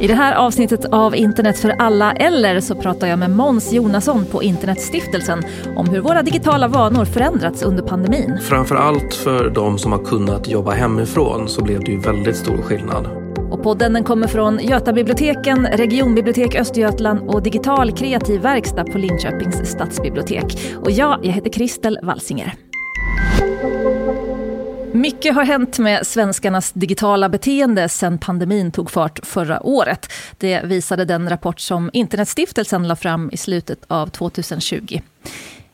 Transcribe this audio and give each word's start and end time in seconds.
I 0.00 0.06
det 0.06 0.14
här 0.14 0.34
avsnittet 0.34 0.84
av 0.84 1.16
Internet 1.16 1.58
för 1.58 1.70
alla 1.70 2.12
eller 2.12 2.60
så 2.60 2.74
pratar 2.74 3.06
jag 3.06 3.18
med 3.18 3.30
Måns 3.30 3.72
Jonasson 3.72 4.24
på 4.24 4.42
Internetstiftelsen 4.42 5.42
om 5.76 5.88
hur 5.88 6.00
våra 6.00 6.22
digitala 6.22 6.68
vanor 6.68 7.04
förändrats 7.04 7.62
under 7.62 7.82
pandemin. 7.82 8.38
Framför 8.42 8.74
allt 8.74 9.14
för 9.14 9.50
de 9.50 9.78
som 9.78 9.92
har 9.92 10.04
kunnat 10.04 10.48
jobba 10.48 10.70
hemifrån 10.70 11.48
så 11.48 11.64
blev 11.64 11.80
det 11.80 11.90
ju 11.90 12.00
väldigt 12.00 12.36
stor 12.36 12.56
skillnad. 12.56 13.06
Och 13.50 13.62
podden 13.62 13.92
den 13.92 14.04
kommer 14.04 14.26
från 14.26 14.58
Götabiblioteken, 14.58 15.66
Regionbibliotek 15.66 16.54
Östergötland 16.54 17.20
och 17.28 17.42
Digital 17.42 17.92
kreativ 17.92 18.40
verkstad 18.40 18.84
på 18.84 18.98
Linköpings 18.98 19.70
stadsbibliotek. 19.70 20.58
Och 20.84 20.90
jag, 20.90 21.18
jag 21.22 21.32
heter 21.32 21.50
Kristel 21.50 21.98
Walsinger. 22.02 22.54
Mycket 24.94 25.34
har 25.34 25.44
hänt 25.44 25.78
med 25.78 26.06
svenskarnas 26.06 26.72
digitala 26.72 27.28
beteende 27.28 27.88
sedan 27.88 28.18
pandemin 28.18 28.72
tog 28.72 28.90
fart 28.90 29.20
förra 29.22 29.62
året. 29.62 30.12
Det 30.38 30.64
visade 30.64 31.04
den 31.04 31.28
rapport 31.28 31.60
som 31.60 31.90
Internetstiftelsen 31.92 32.88
la 32.88 32.96
fram 32.96 33.30
i 33.32 33.36
slutet 33.36 33.78
av 33.88 34.06
2020. 34.06 35.00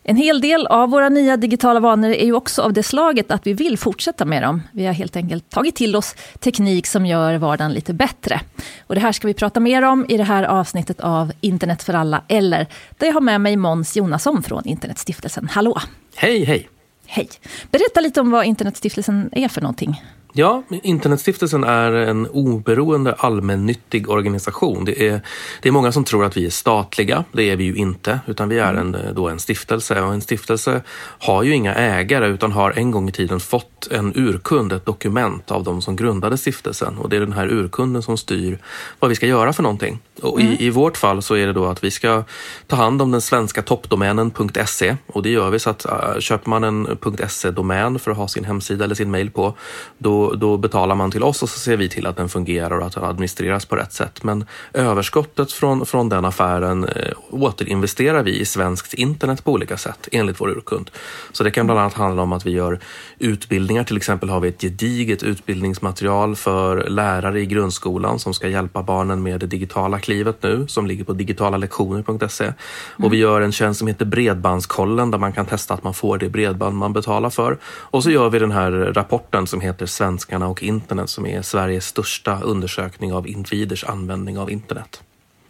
En 0.03 0.17
hel 0.17 0.41
del 0.41 0.67
av 0.67 0.91
våra 0.91 1.09
nya 1.09 1.37
digitala 1.37 1.81
vanor 1.81 2.11
är 2.11 2.25
ju 2.25 2.33
också 2.33 2.63
av 2.63 2.73
det 2.73 2.83
slaget 2.83 3.31
att 3.31 3.47
vi 3.47 3.53
vill 3.53 3.79
fortsätta 3.79 4.25
med 4.25 4.43
dem. 4.43 4.63
Vi 4.73 4.87
har 4.87 4.93
helt 4.93 5.17
enkelt 5.17 5.51
tagit 5.51 5.77
till 5.77 5.97
oss 5.97 6.15
teknik 6.41 6.87
som 6.87 7.07
gör 7.07 7.39
vardagen 7.39 7.73
lite 7.73 7.93
bättre. 7.93 8.41
Och 8.87 8.95
det 8.95 9.01
här 9.01 9.13
ska 9.13 9.27
vi 9.27 9.35
prata 9.35 9.61
mer 9.61 9.83
om 9.83 10.07
i 10.09 10.17
det 10.17 10.25
här 10.25 10.45
avsnittet 10.45 11.01
av 11.01 11.33
Internet 11.41 11.83
för 11.83 11.95
alla, 11.95 12.23
eller 12.29 12.67
där 12.99 13.07
jag 13.07 13.15
har 13.15 13.21
med 13.21 13.41
mig 13.41 13.57
Måns 13.57 13.97
Jonasson 13.97 14.43
från 14.43 14.65
Internetstiftelsen. 14.65 15.49
Hallå! 15.53 15.79
Hej, 16.17 16.45
hej! 16.45 16.69
Hej! 17.11 17.29
Berätta 17.71 18.01
lite 18.01 18.21
om 18.21 18.31
vad 18.31 18.45
Internetstiftelsen 18.45 19.31
är 19.33 19.49
för 19.49 19.61
någonting. 19.61 20.03
Ja, 20.39 20.63
Internetstiftelsen 20.83 21.65
är 21.65 21.93
en 21.93 22.27
oberoende 22.27 23.13
allmännyttig 23.13 24.11
organisation. 24.11 24.85
Det 24.85 25.09
är, 25.09 25.21
det 25.63 25.69
är 25.69 25.73
många 25.73 25.93
som 25.93 26.05
tror 26.05 26.25
att 26.25 26.37
vi 26.37 26.47
är 26.47 26.51
statliga. 26.51 27.25
Det 27.33 27.51
är 27.51 27.57
vi 27.57 27.65
ju 27.65 27.75
inte, 27.75 28.21
utan 28.27 28.49
vi 28.49 28.59
är 28.59 28.75
en, 28.75 28.97
då 29.15 29.29
en 29.29 29.39
stiftelse. 29.39 30.03
Och 30.03 30.13
en 30.13 30.21
stiftelse 30.21 30.83
har 30.99 31.43
ju 31.43 31.55
inga 31.55 31.75
ägare 31.75 32.27
utan 32.27 32.53
har 32.53 32.71
en 32.71 32.91
gång 32.91 33.09
i 33.09 33.13
tiden 33.13 33.41
fått 33.41 33.89
en 33.91 34.13
urkund, 34.17 34.73
ett 34.73 34.87
dokument 34.87 35.51
av 35.51 35.65
de 35.65 35.83
som 35.83 35.97
grundade 35.97 36.39
stiftelsen. 36.39 36.99
Och 36.99 37.09
det 37.09 37.17
är 37.17 37.21
den 37.21 37.33
här 37.33 37.47
urkunden 37.47 38.03
som 38.03 38.17
styr 38.17 38.59
vad 38.99 39.09
vi 39.09 39.15
ska 39.15 39.27
göra 39.27 39.53
för 39.53 39.63
någonting. 39.63 39.99
Och 40.23 40.41
mm. 40.41 40.53
i, 40.53 40.67
i, 40.67 40.71
vårt 40.71 40.97
fall 40.97 41.23
så 41.23 41.35
är 41.35 41.47
det 41.47 41.53
då 41.53 41.67
att 41.67 41.85
vi 41.85 41.91
ska 41.91 42.25
ta 42.67 42.77
hand 42.77 43.03
om 43.03 43.11
den 43.11 43.21
svenska 43.21 43.63
toppdomänen 43.63 44.33
.se 44.67 44.97
och 45.07 45.23
det 45.23 45.31
gör 45.31 45.51
vi 45.51 45.59
så 45.59 45.71
att 45.71 45.87
uh, 45.87 46.21
köper 46.21 46.51
man 46.51 46.65
en 46.65 46.99
.se-domän 47.29 47.99
för 47.99 48.11
att 48.11 48.17
ha 48.17 48.29
sin 48.29 48.45
hemsida 48.45 48.85
eller 48.85 48.95
sin 48.95 49.11
mail 49.11 49.31
på, 49.31 49.55
då, 49.99 50.28
då 50.37 50.57
betalar 50.57 50.95
man 50.95 51.11
till 51.11 51.23
oss 51.23 51.43
och 51.43 51.49
så 51.49 51.59
ser 51.59 51.77
vi 51.77 51.89
till 51.89 52.07
att 52.07 52.17
den 52.17 52.29
fungerar 52.29 52.79
och 52.79 52.87
att 52.87 52.93
den 52.93 53.05
administreras 53.05 53.67
på 53.67 53.77
rätt 53.77 53.93
sätt. 53.93 54.23
Men 54.23 54.45
överskottet 54.73 55.53
från, 55.53 55.87
från 55.87 56.09
den 56.09 56.25
affären 56.25 56.85
eh, 56.85 57.13
återinvesterar 57.31 58.23
vi 58.23 58.41
i 58.41 58.45
svenskt 58.45 58.95
internet 58.95 59.45
på 59.45 59.53
olika 59.53 59.77
sätt 59.77 60.09
enligt 60.13 60.41
vår 60.41 60.49
urkund. 60.49 60.91
Så 61.33 61.45
det 61.45 61.51
kan 61.51 61.67
bland 61.67 61.81
annat 61.81 61.95
handla 61.95 62.23
om 62.23 62.33
att 62.33 62.47
vi 62.47 62.51
gör 62.51 62.81
utbildningar, 63.19 63.85
till 63.85 63.97
exempel 63.97 64.29
har 64.29 64.41
vi 64.41 64.49
ett 64.49 64.61
gediget 64.61 65.23
utbildningsmaterial 65.23 66.37
för 66.37 66.89
lärare 66.89 67.41
i 67.41 67.47
grundskolan 67.47 68.19
som 68.19 68.35
ska 68.35 68.49
hjälpa 68.49 68.83
barnen 68.83 69.23
med 69.23 69.41
det 69.41 69.47
digitala 69.47 69.99
klivet 69.99 70.43
nu 70.43 70.67
som 70.69 70.87
ligger 70.87 71.05
på 71.05 71.13
digitalalektioner.se. 71.13 72.45
Mm. 72.45 72.55
Och 72.97 73.13
vi 73.13 73.17
gör 73.17 73.41
en 73.41 73.53
tjänst 73.53 73.79
som 73.79 73.89
heter 73.89 74.05
Bredbandskollen 74.05 75.11
där 75.11 75.19
man 75.19 75.33
kan 75.33 75.47
testa 75.47 75.75
att 75.75 75.85
man 75.85 75.95
får 75.95 76.19
det 76.19 76.29
bredband 76.29 76.77
man 76.77 76.93
betalar 76.93 77.31
för. 77.31 77.59
Och 77.65 78.03
så 78.03 78.11
gör 78.11 78.31
vi 78.31 78.39
den 78.39 78.53
här 78.53 78.71
rapporten 78.71 79.47
som 79.47 79.61
heter 79.61 79.87
Svenskarna 80.19 80.49
och 80.49 80.63
internet 80.63 81.11
som 81.11 81.27
är 81.27 81.43
Sveriges 81.43 81.87
största 81.87 82.41
undersökning 82.41 83.13
av 83.13 83.29
individers 83.29 83.85
användning 83.85 84.39
av 84.39 84.51
internet. 84.51 85.03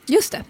Just 0.06 0.32
det. 0.32 0.42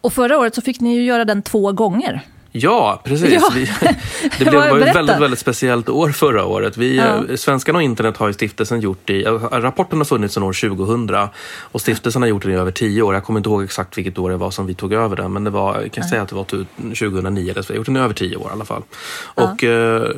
Och 0.00 0.12
förra 0.12 0.38
året 0.38 0.54
så 0.54 0.62
fick 0.62 0.80
ni 0.80 0.94
ju 0.94 1.04
göra 1.04 1.24
den 1.24 1.42
två 1.42 1.72
gånger. 1.72 2.20
Ja, 2.54 3.00
precis. 3.04 3.32
Ja. 3.32 3.50
Vi, 3.54 3.64
det 4.38 4.50
blev, 4.50 4.54
var 4.54 4.78
ett 4.78 4.96
väldigt, 4.96 5.20
väldigt 5.20 5.38
speciellt 5.38 5.88
år 5.88 6.08
förra 6.08 6.44
året. 6.44 6.76
Vi, 6.76 6.96
ja. 6.96 7.04
Eh, 7.04 7.36
Svenskarna 7.36 7.78
och 7.78 7.82
internet 7.82 8.16
har 8.16 8.26
ju 8.26 8.32
stiftelsen 8.32 8.80
gjort 8.80 9.10
i... 9.10 9.22
Rapporten 9.50 9.98
har 9.98 10.04
funnits 10.04 10.34
sedan 10.34 10.42
år 10.42 10.68
2000 10.68 11.28
och 11.60 11.80
stiftelsen 11.80 12.22
har 12.22 12.28
gjort 12.28 12.42
den 12.42 12.52
i 12.52 12.54
över 12.54 12.70
tio 12.70 13.02
år. 13.02 13.14
Jag 13.14 13.24
kommer 13.24 13.40
inte 13.40 13.50
ihåg 13.50 13.64
exakt 13.64 13.98
vilket 13.98 14.18
år 14.18 14.30
det 14.30 14.36
var 14.36 14.50
som 14.50 14.66
vi 14.66 14.74
tog 14.74 14.92
över 14.92 15.16
den, 15.16 15.32
men 15.32 15.44
det 15.44 15.50
var, 15.50 15.80
jag 15.80 15.92
kan 15.92 16.04
ja. 16.04 16.10
säga 16.10 16.22
att 16.22 16.28
det 16.28 16.34
var 16.34 16.44
2009. 16.44 17.50
Eller 17.50 17.62
så. 17.62 17.72
Vi 17.72 17.74
har 17.74 17.78
gjort 17.78 17.86
den 17.86 17.96
i 17.96 18.00
över 18.00 18.14
tio 18.14 18.36
år 18.36 18.48
i 18.50 18.52
alla 18.52 18.64
fall. 18.64 18.82
Och 19.22 19.64
eh, 19.64 20.10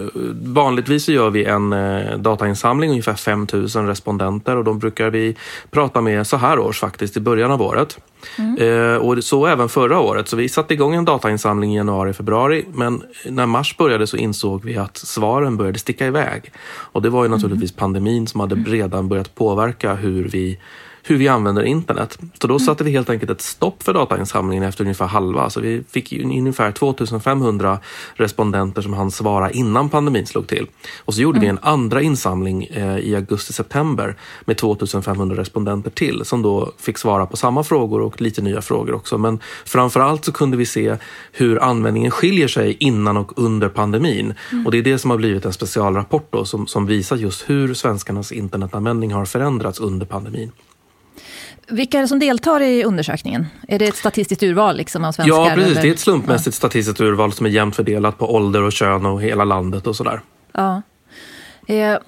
vanligtvis 0.42 1.04
så 1.04 1.12
gör 1.12 1.30
vi 1.30 1.44
en 1.44 1.72
eh, 1.72 2.18
datainsamling, 2.18 2.90
ungefär 2.90 3.14
5000 3.14 3.86
respondenter 3.86 4.56
och 4.56 4.64
de 4.64 4.78
brukar 4.78 5.10
vi 5.10 5.36
prata 5.70 6.00
med 6.00 6.26
så 6.26 6.36
här 6.36 6.58
års 6.58 6.80
faktiskt, 6.80 7.16
i 7.16 7.20
början 7.20 7.50
av 7.50 7.62
året. 7.62 7.98
Mm. 8.38 8.92
Eh, 8.92 8.96
och 8.96 9.24
så 9.24 9.46
även 9.46 9.68
förra 9.68 10.00
året. 10.00 10.28
Så 10.28 10.36
vi 10.36 10.48
satte 10.48 10.74
igång 10.74 10.94
en 10.94 11.04
datainsamling 11.04 11.74
i 11.74 11.76
januari, 11.76 12.12
februari. 12.12 12.64
Men 12.72 13.02
när 13.30 13.46
mars 13.46 13.76
började 13.76 14.06
så 14.06 14.16
insåg 14.16 14.64
vi 14.64 14.76
att 14.76 14.96
svaren 14.96 15.56
började 15.56 15.78
sticka 15.78 16.06
iväg. 16.06 16.52
Och 16.66 17.02
det 17.02 17.10
var 17.10 17.22
ju 17.24 17.30
naturligtvis 17.30 17.72
mm. 17.72 17.78
pandemin 17.78 18.26
som 18.26 18.40
hade 18.40 18.54
redan 18.54 19.08
börjat 19.08 19.34
påverka 19.34 19.94
hur 19.94 20.28
vi 20.28 20.58
hur 21.06 21.16
vi 21.16 21.28
använder 21.28 21.62
internet. 21.62 22.18
Så 22.40 22.46
då 22.46 22.58
satte 22.58 22.84
vi 22.84 22.90
helt 22.90 23.10
enkelt 23.10 23.30
ett 23.30 23.40
stopp 23.40 23.82
för 23.82 23.94
datainsamlingen 23.94 24.64
efter 24.64 24.84
ungefär 24.84 25.06
halva. 25.06 25.50
Så 25.50 25.60
vi 25.60 25.82
fick 25.90 26.12
ungefär 26.12 26.72
2500 26.72 27.78
respondenter 28.14 28.82
som 28.82 28.92
hann 28.92 29.10
svara 29.10 29.50
innan 29.50 29.88
pandemin 29.88 30.26
slog 30.26 30.46
till. 30.46 30.66
Och 30.98 31.14
så 31.14 31.20
gjorde 31.20 31.36
mm. 31.36 31.40
vi 31.42 31.48
en 31.48 31.58
andra 31.62 32.02
insamling 32.02 32.64
eh, 32.64 32.98
i 32.98 33.14
augusti-september 33.16 34.16
med 34.44 34.56
2500 34.56 35.36
respondenter 35.36 35.90
till 35.90 36.24
som 36.24 36.42
då 36.42 36.72
fick 36.78 36.98
svara 36.98 37.26
på 37.26 37.36
samma 37.36 37.64
frågor 37.64 38.00
och 38.00 38.20
lite 38.20 38.42
nya 38.42 38.62
frågor 38.62 38.94
också. 38.94 39.18
Men 39.18 39.38
framför 39.64 40.00
allt 40.00 40.24
så 40.24 40.32
kunde 40.32 40.56
vi 40.56 40.66
se 40.66 40.96
hur 41.32 41.62
användningen 41.62 42.10
skiljer 42.10 42.48
sig 42.48 42.76
innan 42.80 43.16
och 43.16 43.32
under 43.36 43.68
pandemin. 43.68 44.34
Mm. 44.52 44.66
Och 44.66 44.72
det 44.72 44.78
är 44.78 44.82
det 44.82 44.98
som 44.98 45.10
har 45.10 45.18
blivit 45.18 45.44
en 45.44 45.52
specialrapport 45.52 46.32
då, 46.32 46.44
som, 46.44 46.66
som 46.66 46.86
visar 46.86 47.16
just 47.16 47.50
hur 47.50 47.74
svenskarnas 47.74 48.32
internetanvändning 48.32 49.12
har 49.12 49.24
förändrats 49.24 49.80
under 49.80 50.06
pandemin. 50.06 50.52
Vilka 51.68 51.98
är 51.98 52.02
det 52.02 52.08
som 52.08 52.18
deltar 52.18 52.60
i 52.60 52.84
undersökningen? 52.84 53.46
Är 53.68 53.78
det 53.78 53.86
ett 53.86 53.96
statistiskt 53.96 54.42
urval 54.42 54.76
liksom, 54.76 55.04
av 55.04 55.12
svenskar? 55.12 55.36
Ja, 55.36 55.50
precis. 55.54 55.70
Eller? 55.70 55.82
Det 55.82 55.88
är 55.88 55.92
ett 55.92 56.00
slumpmässigt 56.00 56.56
statistiskt 56.56 57.00
urval 57.00 57.32
som 57.32 57.46
är 57.46 57.50
jämnt 57.50 57.76
fördelat 57.76 58.18
på 58.18 58.34
ålder 58.34 58.62
och 58.62 58.72
kön 58.72 59.06
och 59.06 59.22
hela 59.22 59.44
landet 59.44 59.86
och 59.86 59.96
sådär. 59.96 60.20
Ja. 60.52 60.82
Eh, 61.66 61.98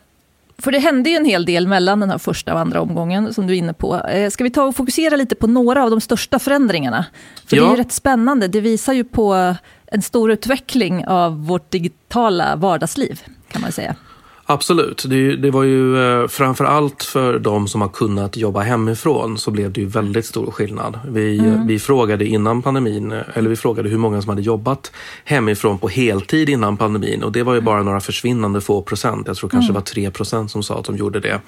för 0.59 0.73
det 0.73 0.79
hände 0.79 1.11
ju 1.11 1.17
en 1.17 1.25
hel 1.25 1.45
del 1.45 1.67
mellan 1.69 2.01
den 2.01 2.11
här 2.11 2.19
första 2.19 2.55
och 2.55 2.61
andra 2.61 2.81
omgången 2.81 3.35
som 3.35 3.47
du 3.47 3.55
är 3.55 3.59
inne 3.59 3.73
på. 3.73 3.97
Eh, 3.97 4.31
ska 4.31 4.45
vi 4.45 4.51
ta 4.51 4.65
och 4.65 4.77
fokusera 4.77 5.17
lite 5.17 5.35
på 5.35 5.47
några 5.47 5.85
av 5.85 5.91
de 5.91 6.01
största 6.01 6.39
förändringarna? 6.39 7.05
För 7.47 7.57
ja. 7.57 7.63
det 7.63 7.69
är 7.69 7.71
ju 7.71 7.77
rätt 7.77 7.93
spännande. 7.93 8.49
Det 8.49 8.61
visar 8.61 8.93
ju 8.93 9.05
på 9.05 9.55
en 9.87 10.03
stor 10.03 10.33
utveckling 10.33 11.07
av 11.07 11.47
vårt 11.47 11.71
digitala 11.71 12.57
vardagsliv, 12.57 13.21
kan 13.51 13.63
man 13.63 13.73
säga. 13.73 13.97
Absolut. 14.49 15.05
Det, 15.09 15.37
det 15.37 15.51
var 15.51 15.63
ju 15.63 15.99
eh, 16.03 16.29
framför 16.29 16.65
allt 16.65 17.03
för 17.03 17.39
de 17.39 17.69
som 17.69 17.81
har 17.81 17.89
kunnat 17.89 18.37
jobba 18.37 18.61
hemifrån 18.61 19.39
så 19.39 19.51
blev 19.51 19.73
det 19.73 19.81
ju 19.81 19.87
väldigt 19.87 20.27
stor 20.27 20.51
skillnad. 20.51 21.01
Vi, 21.09 21.39
mm. 21.39 21.67
vi 21.67 21.79
frågade 21.79 22.27
innan 22.27 22.63
pandemin, 22.63 23.15
eller 23.35 23.51
vi 23.51 23.57
frågade 23.57 23.89
hur 23.89 23.99
många 23.99 24.23
som 24.23 24.29
hade 24.29 24.43
jobbat 24.43 24.93
hemifrån 25.25 25.79
på 25.79 25.89
heltid 25.89 26.49
innan 26.49 26.77
pandemin 26.77 27.23
och 27.23 27.33
det 27.33 27.43
var 27.43 27.55
ju 27.55 27.61
bara 27.61 27.83
några 27.83 28.01
försvinnande 28.01 28.61
få 28.61 28.83
procent. 28.83 29.27
Jag 29.27 29.37
tror 29.37 29.51
kanske 29.51 29.65
mm. 29.65 29.75
det 29.75 29.81
var 29.81 29.85
tre 29.85 30.11
procent 30.11 30.51
som 30.51 30.63
sa 30.63 30.79
att 30.79 30.85
de 30.85 30.97
gjorde 30.97 31.21
det. 31.21 31.41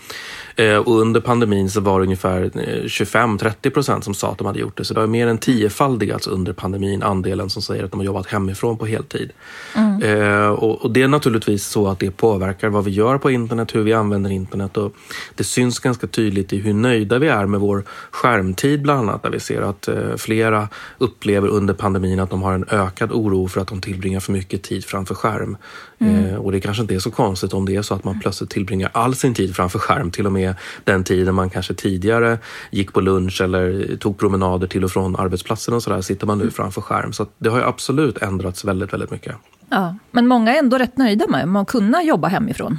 Eh, 0.58 0.76
och 0.76 1.00
under 1.00 1.20
pandemin 1.20 1.70
så 1.70 1.80
var 1.80 2.00
det 2.00 2.04
ungefär 2.04 2.50
25-30 2.84 3.54
eh, 3.62 3.70
procent 3.70 4.04
som 4.04 4.14
sa 4.14 4.30
att 4.30 4.38
de 4.38 4.46
hade 4.46 4.58
gjort 4.58 4.76
det. 4.76 4.84
Så 4.84 4.94
det 4.94 5.00
har 5.00 5.06
mer 5.06 5.26
än 5.26 5.38
tiofaldigats 5.38 6.26
under 6.26 6.52
pandemin 6.52 7.02
andelen 7.02 7.50
som 7.50 7.62
säger 7.62 7.84
att 7.84 7.90
de 7.90 8.00
har 8.00 8.04
jobbat 8.04 8.26
hemifrån 8.26 8.78
på 8.78 8.86
heltid. 8.86 9.30
Mm. 9.76 10.02
Eh, 10.02 10.48
och, 10.48 10.90
det 10.90 11.02
är 11.02 11.08
naturligtvis 11.08 11.66
så 11.66 11.88
att 11.88 11.98
det 11.98 12.10
påverkar 12.10 12.68
vad 12.68 12.84
vi 12.84 12.90
gör 12.90 13.18
på 13.18 13.30
internet, 13.30 13.74
hur 13.74 13.82
vi 13.82 13.92
använder 13.92 14.30
internet. 14.30 14.76
Och 14.76 14.94
det 15.34 15.44
syns 15.44 15.78
ganska 15.78 16.06
tydligt 16.06 16.52
i 16.52 16.58
hur 16.58 16.74
nöjda 16.74 17.18
vi 17.18 17.28
är 17.28 17.46
med 17.46 17.60
vår 17.60 17.84
skärmtid 18.10 18.82
bland 18.82 19.00
annat. 19.00 19.22
Där 19.22 19.30
vi 19.30 19.40
ser 19.40 19.62
att 19.62 19.88
flera 20.16 20.68
upplever 20.98 21.48
under 21.48 21.74
pandemin 21.74 22.20
att 22.20 22.30
de 22.30 22.42
har 22.42 22.52
en 22.52 22.64
ökad 22.70 23.12
oro 23.12 23.48
för 23.48 23.60
att 23.60 23.68
de 23.68 23.80
tillbringar 23.80 24.20
för 24.20 24.32
mycket 24.32 24.62
tid 24.62 24.84
framför 24.84 25.14
skärm. 25.14 25.56
Mm. 25.98 26.40
Och 26.40 26.52
det 26.52 26.60
kanske 26.60 26.82
inte 26.82 26.94
är 26.94 26.98
så 26.98 27.10
konstigt 27.10 27.52
om 27.52 27.66
det 27.66 27.76
är 27.76 27.82
så 27.82 27.94
att 27.94 28.04
man 28.04 28.20
plötsligt 28.20 28.50
tillbringar 28.50 28.90
all 28.92 29.14
sin 29.14 29.34
tid 29.34 29.56
framför 29.56 29.78
skärm, 29.78 30.10
till 30.10 30.26
och 30.26 30.32
med 30.32 30.47
den 30.84 31.04
tiden 31.04 31.34
man 31.34 31.50
kanske 31.50 31.74
tidigare 31.74 32.38
gick 32.70 32.92
på 32.92 33.00
lunch 33.00 33.40
eller 33.40 33.96
tog 33.96 34.18
promenader 34.18 34.66
till 34.66 34.84
och 34.84 34.90
från 34.90 35.16
arbetsplatsen 35.16 35.74
och 35.74 35.82
sådär, 35.82 36.00
sitter 36.00 36.26
man 36.26 36.38
nu 36.38 36.50
framför 36.50 36.80
skärm. 36.80 37.12
Så 37.12 37.26
det 37.38 37.48
har 37.48 37.58
ju 37.58 37.64
absolut 37.64 38.18
ändrats 38.18 38.64
väldigt, 38.64 38.92
väldigt 38.92 39.10
mycket. 39.10 39.34
Ja, 39.70 39.96
men 40.10 40.26
många 40.26 40.54
är 40.54 40.58
ändå 40.58 40.78
rätt 40.78 40.96
nöjda 40.96 41.26
med 41.26 41.60
att 41.60 41.68
kunna 41.68 42.02
jobba 42.02 42.28
hemifrån. 42.28 42.78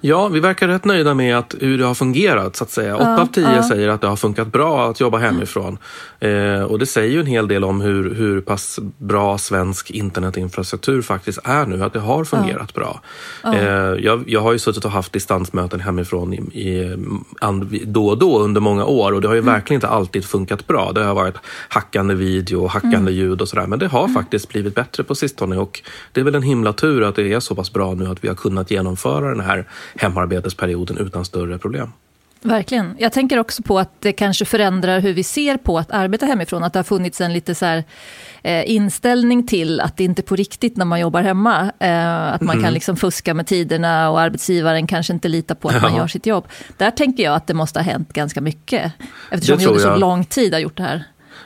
Ja, 0.00 0.28
vi 0.28 0.40
verkar 0.40 0.68
rätt 0.68 0.84
nöjda 0.84 1.14
med 1.14 1.38
att, 1.38 1.54
hur 1.60 1.78
det 1.78 1.84
har 1.84 1.94
fungerat. 1.94 2.56
så 2.56 2.64
att 2.64 2.70
säga. 2.70 2.96
Åtta 2.96 3.04
ja, 3.04 3.20
av 3.20 3.26
tio 3.26 3.56
ja. 3.56 3.62
säger 3.62 3.88
att 3.88 4.00
det 4.00 4.06
har 4.06 4.16
funkat 4.16 4.52
bra 4.52 4.90
att 4.90 5.00
jobba 5.00 5.18
hemifrån. 5.18 5.78
Eh, 6.20 6.62
och 6.62 6.78
det 6.78 6.86
säger 6.86 7.12
ju 7.12 7.20
en 7.20 7.26
hel 7.26 7.48
del 7.48 7.64
om 7.64 7.80
hur, 7.80 8.14
hur 8.14 8.40
pass 8.40 8.78
bra 8.98 9.38
svensk 9.38 9.90
internetinfrastruktur 9.90 11.02
faktiskt 11.02 11.38
är 11.44 11.66
nu. 11.66 11.84
Att 11.84 11.92
det 11.92 12.00
har 12.00 12.24
fungerat 12.24 12.72
ja. 12.74 12.80
bra. 12.80 13.00
Eh, 13.54 14.04
jag, 14.04 14.24
jag 14.26 14.40
har 14.40 14.52
ju 14.52 14.58
suttit 14.58 14.84
och 14.84 14.90
haft 14.90 15.12
distansmöten 15.12 15.80
hemifrån 15.80 16.34
i, 16.34 16.36
i, 16.60 16.96
då 17.86 18.08
och 18.08 18.18
då 18.18 18.38
under 18.38 18.60
många 18.60 18.84
år 18.84 19.12
och 19.12 19.20
det 19.20 19.28
har 19.28 19.34
ju 19.34 19.40
mm. 19.40 19.54
verkligen 19.54 19.76
inte 19.76 19.88
alltid 19.88 20.24
funkat 20.24 20.66
bra. 20.66 20.92
Det 20.92 21.04
har 21.04 21.14
varit 21.14 21.36
hackande 21.68 22.14
video 22.14 22.62
och 22.62 22.70
hackande 22.70 22.96
mm. 22.96 23.14
ljud 23.14 23.40
och 23.40 23.48
sådär. 23.48 23.66
Men 23.66 23.78
det 23.78 23.86
har 23.86 24.04
mm. 24.04 24.14
faktiskt 24.14 24.48
blivit 24.48 24.74
bättre 24.74 25.04
på 25.04 25.14
sistone 25.14 25.56
och 25.56 25.82
det 26.12 26.20
är 26.20 26.24
väl 26.24 26.34
en 26.34 26.42
himla 26.42 26.72
tur 26.72 27.02
att 27.02 27.16
det 27.16 27.32
är 27.32 27.40
så 27.40 27.54
pass 27.54 27.72
bra 27.72 27.94
nu 27.94 28.06
att 28.06 28.24
vi 28.24 28.28
har 28.28 28.34
kunnat 28.34 28.70
genomföra 28.70 29.28
den 29.28 29.40
här 29.40 29.66
hemarbetesperioden 29.96 30.98
utan 30.98 31.24
större 31.24 31.58
problem. 31.58 31.92
Verkligen. 32.44 32.96
Jag 32.98 33.12
tänker 33.12 33.38
också 33.38 33.62
på 33.62 33.78
att 33.78 34.00
det 34.00 34.12
kanske 34.12 34.44
förändrar 34.44 35.00
hur 35.00 35.12
vi 35.12 35.24
ser 35.24 35.56
på 35.56 35.78
att 35.78 35.90
arbeta 35.90 36.26
hemifrån. 36.26 36.62
Att 36.62 36.72
det 36.72 36.78
har 36.78 36.84
funnits 36.84 37.20
en 37.20 37.32
lite 37.32 37.54
så 37.54 37.66
här, 37.66 37.84
eh, 38.42 38.70
inställning 38.70 39.46
till 39.46 39.80
att 39.80 39.96
det 39.96 40.04
inte 40.04 40.22
är 40.22 40.24
på 40.24 40.36
riktigt 40.36 40.76
när 40.76 40.84
man 40.84 41.00
jobbar 41.00 41.22
hemma. 41.22 41.72
Eh, 41.78 42.32
att 42.32 42.40
man 42.40 42.56
mm. 42.56 42.64
kan 42.64 42.74
liksom 42.74 42.96
fuska 42.96 43.34
med 43.34 43.46
tiderna 43.46 44.10
och 44.10 44.20
arbetsgivaren 44.20 44.86
kanske 44.86 45.12
inte 45.12 45.28
litar 45.28 45.54
på 45.54 45.68
att 45.68 45.74
ja. 45.74 45.80
man 45.80 45.96
gör 45.96 46.06
sitt 46.06 46.26
jobb. 46.26 46.48
Där 46.76 46.90
tänker 46.90 47.22
jag 47.22 47.34
att 47.34 47.46
det 47.46 47.54
måste 47.54 47.78
ha 47.78 47.84
hänt 47.84 48.12
ganska 48.12 48.40
mycket. 48.40 48.92
Eftersom 49.30 49.58
vi 49.58 49.66
under 49.66 49.80
så 49.80 49.96
lång 49.96 50.24
tid 50.24 50.52
har 50.52 50.60
gjort 50.60 50.76
det 50.76 50.82
här. 50.82 51.04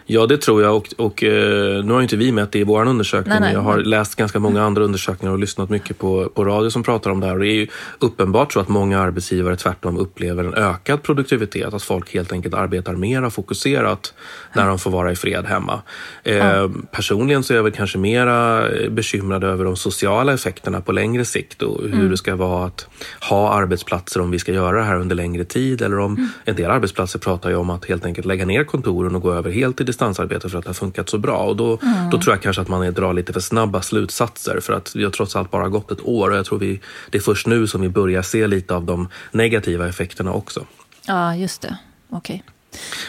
Ja, 0.09 0.27
det 0.27 0.39
tror 0.39 0.63
jag. 0.63 0.77
Och, 0.77 0.89
och 0.97 1.25
eh, 1.25 1.85
nu 1.85 1.93
har 1.93 2.03
inte 2.03 2.17
vi 2.17 2.33
mätt 2.33 2.53
det 2.53 2.59
i 2.59 2.65
vår 2.65 2.87
undersökning. 2.87 3.31
Nej, 3.31 3.41
nej, 3.41 3.53
jag 3.53 3.61
har 3.61 3.77
nej. 3.77 3.85
läst 3.85 4.15
ganska 4.15 4.39
många 4.39 4.63
andra 4.63 4.85
undersökningar 4.85 5.33
och 5.33 5.39
lyssnat 5.39 5.71
mycket 5.71 5.99
på, 5.99 6.29
på 6.29 6.45
radio 6.45 6.71
som 6.71 6.83
pratar 6.83 7.11
om 7.11 7.21
det 7.21 7.27
här. 7.27 7.35
Och 7.35 7.41
det 7.41 7.49
är 7.49 7.55
ju 7.55 7.67
uppenbart 7.99 8.53
så 8.53 8.61
att 8.61 8.69
många 8.69 9.01
arbetsgivare 9.01 9.57
tvärtom 9.57 9.99
upplever 9.99 10.45
en 10.45 10.55
ökad 10.55 11.03
produktivitet. 11.03 11.75
Att 11.75 11.83
folk 11.83 12.15
helt 12.15 12.33
enkelt 12.33 12.55
arbetar 12.55 12.93
mer 12.93 13.31
fokuserat 13.31 14.15
när 14.53 14.69
de 14.69 14.79
får 14.79 14.91
vara 14.91 15.13
i 15.13 15.17
fred 15.17 15.45
hemma. 15.47 15.83
Eh. 16.25 16.71
Personligen 16.91 17.43
så 17.43 17.53
är 17.53 17.57
jag 17.57 17.65
väl 17.65 17.73
kanske 17.73 17.99
mera 17.99 18.69
bekymrad 18.91 19.45
över 19.45 19.65
de 19.65 19.77
sociala 19.77 20.33
effekterna 20.35 20.81
på 20.81 20.93
längre 20.93 21.25
sikt 21.25 21.63
och 21.63 21.83
hur 21.83 21.95
mm. 21.95 22.11
det 22.11 22.17
ska 22.17 22.37
vara 22.37 22.67
att 22.67 22.87
ha 23.21 23.53
arbetsplatser 23.53 24.21
om 24.21 24.31
vi 24.31 24.39
ska 24.39 24.53
göra 24.53 24.77
det 24.77 24.85
här 24.85 24.97
under 24.97 25.17
längre 25.17 25.45
tid. 25.45 25.83
Eller 25.83 25.99
om 25.99 26.17
mm. 26.17 26.29
en 26.45 26.57
del 26.57 26.71
arbetsplatser 26.71 27.19
pratar 27.19 27.51
ju 27.51 27.57
om 27.57 27.71
att 27.71 27.85
helt 27.85 28.05
enkelt 28.05 28.27
lägga 28.27 28.47
ner 28.47 28.65
kontoren 28.65 29.15
och 29.15 29.23
gå 29.23 29.33
över 29.33 29.51
helt 29.51 29.77
till 29.77 29.87
distansarbete 29.97 30.49
för 30.49 30.59
att 30.59 30.65
det 30.65 30.69
har 30.69 30.75
funkat 30.75 31.09
så 31.09 31.19
bra. 31.19 31.39
Och 31.39 31.57
då, 31.57 31.79
mm. 31.83 32.11
då 32.11 32.21
tror 32.21 32.35
jag 32.35 32.43
kanske 32.43 32.63
att 32.63 32.69
man 32.69 32.95
drar 32.95 33.13
lite 33.13 33.33
för 33.33 33.41
snabba 33.41 33.83
slutsatser 33.83 34.61
för 34.61 34.73
att 34.73 34.97
vi 34.97 35.05
har 35.05 35.11
trots 35.11 35.37
allt 35.37 35.51
bara 35.51 35.69
gått 35.69 35.91
ett 35.91 36.05
år 36.05 36.31
och 36.31 36.37
jag 36.37 36.47
tror 36.47 36.59
vi, 36.59 36.81
det 37.11 37.19
är 37.19 37.23
först 37.23 37.47
nu 37.47 37.67
som 37.67 37.81
vi 37.81 37.89
börjar 37.89 38.23
se 38.23 38.47
lite 38.47 38.75
av 38.75 38.85
de 38.85 39.09
negativa 39.33 39.89
effekterna 39.89 40.33
också. 40.33 40.67
Ja, 41.07 41.35
just 41.37 41.63
det. 41.63 41.79
Okej. 42.11 42.43
Okay. 42.45 42.56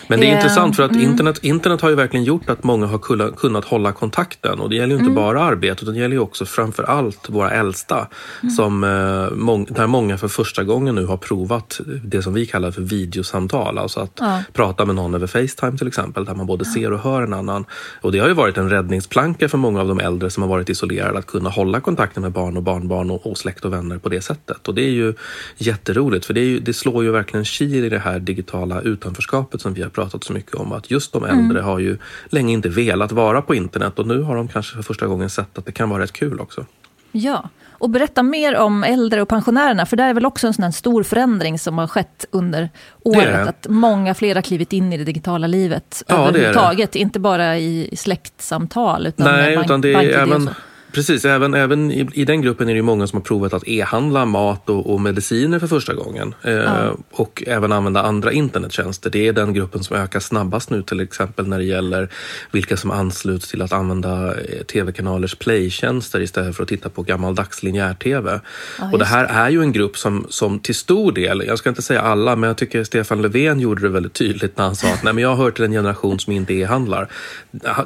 Men 0.07 0.19
det 0.19 0.25
är 0.25 0.35
intressant 0.35 0.75
för 0.75 0.83
att 0.83 0.91
mm. 0.91 1.03
internet, 1.03 1.39
internet 1.41 1.81
har 1.81 1.89
ju 1.89 1.95
verkligen 1.95 2.23
gjort 2.23 2.49
att 2.49 2.63
många 2.63 2.85
har 2.85 3.31
kunnat 3.35 3.65
hålla 3.65 3.91
kontakten. 3.91 4.59
Och 4.59 4.69
det 4.69 4.75
gäller 4.75 4.95
ju 4.95 4.99
inte 4.99 5.11
mm. 5.11 5.15
bara 5.15 5.41
arbetet, 5.41 5.83
utan 5.83 5.93
det 5.93 5.99
gäller 5.99 6.15
ju 6.15 6.21
också 6.21 6.45
framför 6.45 6.83
allt 6.83 7.29
våra 7.29 7.51
äldsta. 7.51 8.07
Mm. 8.41 8.55
Som, 8.55 8.83
eh, 8.83 9.75
där 9.75 9.87
många 9.87 10.17
för 10.17 10.27
första 10.27 10.63
gången 10.63 10.95
nu 10.95 11.05
har 11.05 11.17
provat 11.17 11.79
det 12.03 12.21
som 12.21 12.33
vi 12.33 12.45
kallar 12.45 12.71
för 12.71 12.81
videosamtal. 12.81 13.77
Alltså 13.77 13.99
att 13.99 14.17
ja. 14.19 14.43
prata 14.53 14.85
med 14.85 14.95
någon 14.95 15.15
över 15.15 15.27
Facetime 15.27 15.77
till 15.77 15.87
exempel, 15.87 16.25
där 16.25 16.35
man 16.35 16.45
både 16.45 16.65
ser 16.65 16.93
och 16.93 16.99
hör 16.99 17.21
en 17.21 17.33
annan. 17.33 17.65
Och 18.01 18.11
det 18.11 18.19
har 18.19 18.27
ju 18.27 18.33
varit 18.33 18.57
en 18.57 18.69
räddningsplanka 18.69 19.49
för 19.49 19.57
många 19.57 19.81
av 19.81 19.87
de 19.87 19.99
äldre 19.99 20.29
som 20.29 20.43
har 20.43 20.49
varit 20.49 20.69
isolerade, 20.69 21.19
att 21.19 21.27
kunna 21.27 21.49
hålla 21.49 21.79
kontakten 21.79 22.23
med 22.23 22.31
barn 22.31 22.57
och 22.57 22.63
barnbarn 22.63 23.11
och, 23.11 23.27
och 23.27 23.37
släkt 23.37 23.65
och 23.65 23.73
vänner 23.73 23.97
på 23.97 24.09
det 24.09 24.21
sättet. 24.21 24.67
Och 24.67 24.75
det 24.75 24.81
är 24.81 24.89
ju 24.89 25.13
jätteroligt, 25.57 26.25
för 26.25 26.33
det, 26.33 26.41
ju, 26.41 26.59
det 26.59 26.73
slår 26.73 27.03
ju 27.03 27.11
verkligen 27.11 27.45
kil 27.45 27.85
i 27.85 27.89
det 27.89 27.99
här 27.99 28.19
digitala 28.19 28.81
utanförskapet 28.81 29.56
begreppet 29.57 29.61
som 29.61 29.73
vi 29.73 29.81
har 29.81 29.89
pratat 29.89 30.23
så 30.23 30.33
mycket 30.33 30.55
om. 30.55 30.71
Att 30.71 30.91
just 30.91 31.13
de 31.13 31.23
äldre 31.23 31.59
mm. 31.59 31.65
har 31.65 31.79
ju 31.79 31.97
länge 32.29 32.53
inte 32.53 32.69
velat 32.69 33.11
vara 33.11 33.41
på 33.41 33.55
internet 33.55 33.99
och 33.99 34.07
nu 34.07 34.21
har 34.21 34.35
de 34.35 34.47
kanske 34.47 34.75
för 34.75 34.83
första 34.83 35.07
gången 35.07 35.29
sett 35.29 35.57
att 35.57 35.65
det 35.65 35.71
kan 35.71 35.89
vara 35.89 36.03
rätt 36.03 36.13
kul 36.13 36.39
också. 36.39 36.65
Ja, 37.11 37.49
och 37.79 37.89
berätta 37.89 38.23
mer 38.23 38.55
om 38.55 38.83
äldre 38.83 39.21
och 39.21 39.27
pensionärerna, 39.27 39.85
för 39.85 39.97
det 39.97 40.03
är 40.03 40.13
väl 40.13 40.25
också 40.25 40.47
en 40.47 40.53
sån 40.53 40.73
stor 40.73 41.03
förändring 41.03 41.59
som 41.59 41.77
har 41.77 41.87
skett 41.87 42.25
under 42.31 42.69
året. 43.03 43.47
Att 43.47 43.67
många 43.69 44.13
fler 44.13 44.35
har 44.35 44.41
klivit 44.41 44.73
in 44.73 44.93
i 44.93 44.97
det 44.97 45.03
digitala 45.03 45.47
livet 45.47 46.03
ja, 46.07 46.27
överhuvudtaget. 46.27 46.95
Inte 46.95 47.19
bara 47.19 47.57
i 47.57 47.89
släktsamtal, 47.97 49.07
utan 49.07 49.25
Nej, 49.25 49.57
utan 49.57 49.81
det 49.81 49.93
är 49.93 50.19
även 50.19 50.49
Precis, 50.97 51.25
även, 51.25 51.53
även 51.53 51.91
i, 51.91 52.07
i, 52.13 52.25
den 52.25 52.41
gruppen 52.41 52.69
är 52.69 52.75
det 52.75 52.81
många 52.81 53.07
som 53.07 53.17
har 53.17 53.23
provat 53.23 53.53
att 53.53 53.67
e-handla 53.67 54.25
mat 54.25 54.69
och, 54.69 54.93
och, 54.93 55.01
mediciner 55.01 55.59
för 55.59 55.67
första 55.67 55.93
gången. 55.93 56.35
Eh, 56.41 56.53
ja. 56.53 56.97
Och 57.11 57.43
även 57.47 57.71
använda 57.71 58.01
andra 58.01 58.31
internettjänster. 58.31 59.09
Det 59.09 59.27
är 59.27 59.33
den 59.33 59.53
gruppen 59.53 59.83
som 59.83 59.95
ökar 59.95 60.19
snabbast 60.19 60.69
nu 60.69 60.83
till 60.83 60.99
exempel 60.99 61.47
när 61.47 61.57
det 61.57 61.63
gäller 61.63 62.09
vilka 62.51 62.77
som 62.77 62.91
ansluts 62.91 63.49
till 63.49 63.61
att 63.61 63.73
använda 63.73 64.27
eh, 64.27 64.63
tv-kanalers 64.63 65.35
playtjänster 65.35 66.21
istället 66.21 66.55
för 66.55 66.63
att 66.63 66.69
titta 66.69 66.89
på 66.89 67.01
gammaldags 67.01 67.63
linjär-tv. 67.63 68.39
Ja, 68.79 68.91
och 68.91 68.99
det 68.99 69.05
här 69.05 69.25
är 69.25 69.49
ju 69.49 69.61
en 69.61 69.71
grupp 69.71 69.97
som, 69.97 70.25
som 70.29 70.59
till 70.59 70.75
stor 70.75 71.11
del, 71.11 71.43
jag 71.47 71.57
ska 71.57 71.69
inte 71.69 71.81
säga 71.81 72.01
alla, 72.01 72.35
men 72.35 72.47
jag 72.47 72.57
tycker 72.57 72.83
Stefan 72.83 73.21
Löfven 73.21 73.59
gjorde 73.59 73.81
det 73.81 73.89
väldigt 73.89 74.13
tydligt 74.13 74.57
när 74.57 74.65
han 74.65 74.75
sa 74.75 74.87
att 74.87 75.03
Nej, 75.03 75.13
men 75.13 75.23
jag 75.23 75.35
hör 75.35 75.51
till 75.51 75.63
en 75.63 75.71
generation 75.71 76.19
som 76.19 76.33
inte 76.33 76.53
e-handlar. 76.53 77.07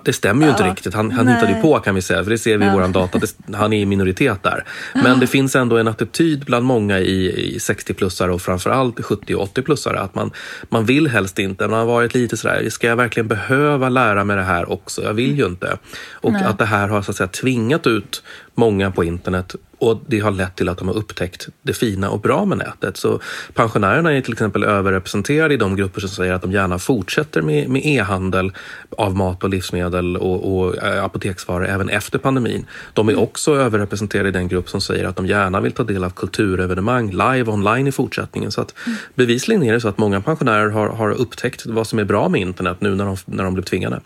Det 0.03 0.13
stämmer 0.13 0.41
ju 0.41 0.47
ja. 0.47 0.57
inte 0.57 0.71
riktigt. 0.71 0.93
Han, 0.93 1.11
han 1.11 1.27
hittade 1.27 1.53
ju 1.55 1.61
på 1.61 1.79
kan 1.79 1.95
vi 1.95 2.01
säga, 2.01 2.23
för 2.23 2.31
det 2.31 2.37
ser 2.37 2.57
vi 2.57 2.65
i 2.65 2.69
våran 3.01 3.21
data. 3.21 3.57
Han 3.57 3.73
är 3.73 3.81
i 3.81 3.85
minoritet 3.85 4.43
där. 4.43 4.63
Men 4.93 5.19
det 5.19 5.27
finns 5.27 5.55
ändå 5.55 5.77
en 5.77 5.87
attityd 5.87 6.45
bland 6.45 6.65
många 6.65 6.99
i, 6.99 7.55
i 7.55 7.57
60-plussare 7.57 8.29
och 8.29 8.41
framförallt 8.41 9.05
70 9.05 9.35
och 9.35 9.57
80-plussare 9.57 9.97
att 9.97 10.15
man, 10.15 10.31
man 10.69 10.85
vill 10.85 11.07
helst 11.07 11.39
inte. 11.39 11.67
Man 11.67 11.79
har 11.79 11.85
varit 11.85 12.13
lite 12.13 12.37
sådär, 12.37 12.69
ska 12.69 12.87
jag 12.87 12.95
verkligen 12.95 13.27
behöva 13.27 13.89
lära 13.89 14.23
mig 14.23 14.35
det 14.35 14.43
här 14.43 14.71
också? 14.71 15.03
Jag 15.03 15.13
vill 15.13 15.37
ju 15.37 15.45
inte. 15.45 15.77
Och 16.11 16.31
Nej. 16.31 16.43
att 16.43 16.57
det 16.57 16.65
här 16.65 16.87
har 16.87 17.01
så 17.01 17.11
att 17.11 17.17
säga 17.17 17.27
tvingat 17.27 17.87
ut 17.87 18.23
många 18.55 18.91
på 18.91 19.03
internet 19.03 19.55
och 19.81 20.01
det 20.07 20.19
har 20.19 20.31
lett 20.31 20.55
till 20.55 20.69
att 20.69 20.77
de 20.77 20.87
har 20.87 20.95
upptäckt 20.95 21.47
det 21.61 21.73
fina 21.73 22.09
och 22.09 22.19
bra 22.19 22.45
med 22.45 22.57
nätet. 22.57 22.97
Så 22.97 23.19
pensionärerna 23.53 24.13
är 24.13 24.21
till 24.21 24.33
exempel 24.33 24.63
överrepresenterade 24.63 25.53
i 25.53 25.57
de 25.57 25.75
grupper 25.75 26.01
som 26.01 26.09
säger 26.09 26.33
att 26.33 26.41
de 26.41 26.51
gärna 26.51 26.79
fortsätter 26.79 27.41
med, 27.41 27.69
med 27.69 27.85
e-handel 27.85 28.51
av 28.97 29.15
mat 29.15 29.43
och 29.43 29.49
livsmedel 29.49 30.17
och, 30.17 30.57
och 30.57 30.83
eh, 30.83 31.03
apoteksvaror 31.03 31.67
även 31.67 31.89
efter 31.89 32.19
pandemin. 32.19 32.65
De 32.93 33.09
är 33.09 33.19
också 33.19 33.55
överrepresenterade 33.55 34.29
i 34.29 34.31
den 34.31 34.47
grupp 34.47 34.69
som 34.69 34.81
säger 34.81 35.05
att 35.05 35.15
de 35.15 35.25
gärna 35.25 35.61
vill 35.61 35.71
ta 35.71 35.83
del 35.83 36.03
av 36.03 36.09
kulturevenemang 36.09 37.11
live 37.11 37.51
online 37.51 37.87
i 37.87 37.91
fortsättningen. 37.91 38.51
Så 38.51 38.61
att 38.61 38.73
bevisligen 39.15 39.63
är 39.63 39.73
det 39.73 39.81
så 39.81 39.87
att 39.87 39.97
många 39.97 40.21
pensionärer 40.21 40.69
har, 40.69 40.87
har 40.87 41.11
upptäckt 41.11 41.65
vad 41.65 41.87
som 41.87 41.99
är 41.99 42.03
bra 42.03 42.29
med 42.29 42.41
internet 42.41 42.77
nu 42.79 42.95
när 42.95 43.05
de, 43.05 43.17
när 43.25 43.43
de 43.43 43.53
blev 43.53 43.63
tvingade. 43.63 44.01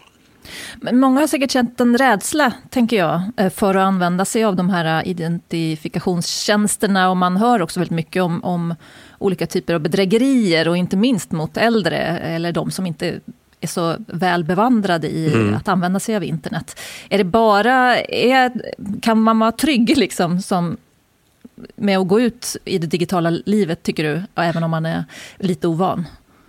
Men 0.76 1.00
många 1.00 1.20
har 1.20 1.28
säkert 1.28 1.52
känt 1.52 1.80
en 1.80 1.98
rädsla, 1.98 2.54
tänker 2.70 2.98
jag, 2.98 3.22
eh, 3.38 3.50
för 3.50 3.76
att 3.76 3.88
använda 3.88 4.26
sig 4.26 4.44
av 4.44 4.56
de 4.56 4.70
här 4.70 5.00
eh, 5.00 5.08
identifikationstjänsterna. 5.10 7.10
Och 7.10 7.18
man 7.18 7.38
hör 7.38 7.62
också 7.62 7.80
väldigt 7.80 7.96
mycket 7.96 8.24
om, 8.24 8.44
om 8.44 8.76
olika 9.20 9.48
typer 9.48 9.74
av 9.74 9.80
bedrägerier 9.80 10.68
och 10.68 10.78
inte 10.78 10.98
minst 10.98 11.32
mot 11.32 11.58
äldre 11.58 11.98
eller 12.18 12.52
de 12.52 12.72
som 12.72 12.86
inte 12.86 13.20
är 13.62 13.68
så 13.68 13.96
väl 14.08 14.44
bevandrade 14.44 15.08
i 15.08 15.34
mm. 15.34 15.54
att 15.54 15.68
använda 15.68 16.00
sig 16.00 16.16
av 16.16 16.24
internet. 16.24 16.80
Är 17.10 17.18
det 17.18 17.24
bara, 17.24 18.00
är, 18.00 18.52
kan 19.02 19.22
man 19.22 19.40
vara 19.40 19.52
trygg 19.52 19.98
liksom 19.98 20.42
som, 20.42 20.78
med 21.76 21.98
att 21.98 22.08
gå 22.08 22.20
ut 22.20 22.58
i 22.66 22.78
det 22.78 22.88
digitala 22.88 23.30
livet, 23.30 23.84
tycker 23.84 24.04
du, 24.04 24.22
även 24.36 24.64
om 24.64 24.72
man 24.72 24.86
är 24.86 25.04
lite 25.38 25.68
ovan? 25.68 26.06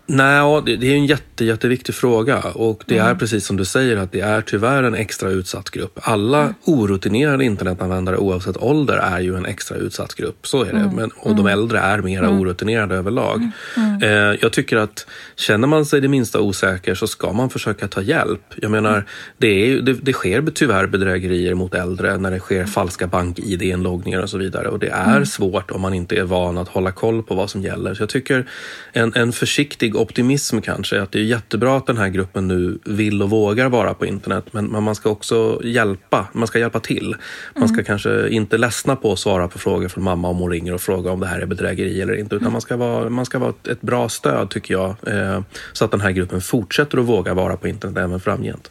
Nej, 0.06 0.62
det 0.64 0.86
är 0.86 0.94
en 0.94 1.06
jätte, 1.06 1.44
jätteviktig 1.44 1.94
fråga 1.94 2.38
och 2.38 2.84
det 2.86 2.98
är 2.98 3.04
mm. 3.04 3.18
precis 3.18 3.46
som 3.46 3.56
du 3.56 3.64
säger 3.64 3.96
att 3.96 4.12
det 4.12 4.20
är 4.20 4.40
tyvärr 4.40 4.82
en 4.82 4.94
extra 4.94 5.30
utsatt 5.30 5.70
grupp. 5.70 5.98
Alla 6.02 6.40
mm. 6.40 6.54
orutinerade 6.64 7.44
internetanvändare 7.44 8.16
oavsett 8.16 8.56
ålder 8.56 8.96
är 8.96 9.20
ju 9.20 9.36
en 9.36 9.46
extra 9.46 9.76
utsatt 9.76 10.14
grupp. 10.14 10.46
Så 10.46 10.62
är 10.62 10.72
det. 10.72 10.78
Mm. 10.78 10.94
Men, 10.94 11.10
och 11.16 11.30
de 11.30 11.40
mm. 11.40 11.52
äldre 11.52 11.78
är 11.78 11.98
mera 11.98 12.26
mm. 12.26 12.40
orutinerade 12.40 12.94
överlag. 12.94 13.50
Mm. 13.76 14.02
Eh, 14.02 14.38
jag 14.40 14.52
tycker 14.52 14.76
att 14.76 15.06
känner 15.36 15.68
man 15.68 15.86
sig 15.86 16.00
det 16.00 16.08
minsta 16.08 16.40
osäker 16.40 16.94
så 16.94 17.06
ska 17.06 17.32
man 17.32 17.50
försöka 17.50 17.88
ta 17.88 18.02
hjälp. 18.02 18.54
Jag 18.56 18.70
menar, 18.70 19.04
det, 19.38 19.48
är, 19.48 19.80
det, 19.80 19.92
det 19.92 20.12
sker 20.12 20.42
tyvärr 20.54 20.86
bedrägerier 20.86 21.54
mot 21.54 21.74
äldre 21.74 22.18
när 22.18 22.30
det 22.30 22.38
sker 22.38 22.64
falska 22.64 23.06
bank-id-inloggningar 23.06 24.22
och 24.22 24.30
så 24.30 24.38
vidare. 24.38 24.68
Och 24.68 24.78
det 24.78 24.88
är 24.88 25.24
svårt 25.24 25.70
om 25.70 25.80
man 25.80 25.94
inte 25.94 26.16
är 26.16 26.24
van 26.24 26.58
att 26.58 26.68
hålla 26.68 26.92
koll 26.92 27.22
på 27.22 27.34
vad 27.34 27.50
som 27.50 27.62
gäller. 27.62 27.94
Så 27.94 28.02
jag 28.02 28.08
tycker 28.08 28.46
en, 28.92 29.12
en 29.14 29.32
försiktig 29.32 29.95
optimism 29.96 30.60
kanske. 30.60 31.02
Att 31.02 31.12
det 31.12 31.18
är 31.18 31.22
jättebra 31.22 31.76
att 31.76 31.86
den 31.86 31.96
här 31.96 32.08
gruppen 32.08 32.48
nu 32.48 32.78
vill 32.84 33.22
och 33.22 33.30
vågar 33.30 33.68
vara 33.68 33.94
på 33.94 34.06
internet. 34.06 34.44
Men 34.52 34.82
man 34.82 34.94
ska 34.94 35.10
också 35.10 35.60
hjälpa. 35.64 36.26
Man 36.32 36.46
ska 36.46 36.58
hjälpa 36.58 36.80
till. 36.80 37.16
Man 37.54 37.68
ska 37.68 37.74
mm. 37.74 37.84
kanske 37.84 38.28
inte 38.28 38.58
ledsna 38.58 38.96
på 38.96 39.12
att 39.12 39.18
svara 39.18 39.48
på 39.48 39.58
frågor 39.58 39.88
från 39.88 40.04
mamma 40.04 40.28
om 40.28 40.38
hon 40.38 40.50
ringer 40.50 40.74
och 40.74 40.80
frågar 40.80 41.12
om 41.12 41.20
det 41.20 41.26
här 41.26 41.40
är 41.40 41.46
bedrägeri 41.46 42.00
eller 42.00 42.14
inte. 42.14 42.34
Utan 42.34 42.46
mm. 42.46 42.52
man 42.52 42.60
ska 42.60 42.76
vara, 42.76 43.08
man 43.08 43.26
ska 43.26 43.38
vara 43.38 43.54
ett 43.70 43.80
bra 43.80 44.08
stöd 44.08 44.50
tycker 44.50 44.74
jag. 44.74 44.94
Eh, 45.06 45.40
så 45.72 45.84
att 45.84 45.90
den 45.90 46.00
här 46.00 46.10
gruppen 46.10 46.40
fortsätter 46.40 46.98
att 46.98 47.04
våga 47.04 47.34
vara 47.34 47.56
på 47.56 47.68
internet 47.68 47.96
även 47.96 48.20
framgent. 48.20 48.70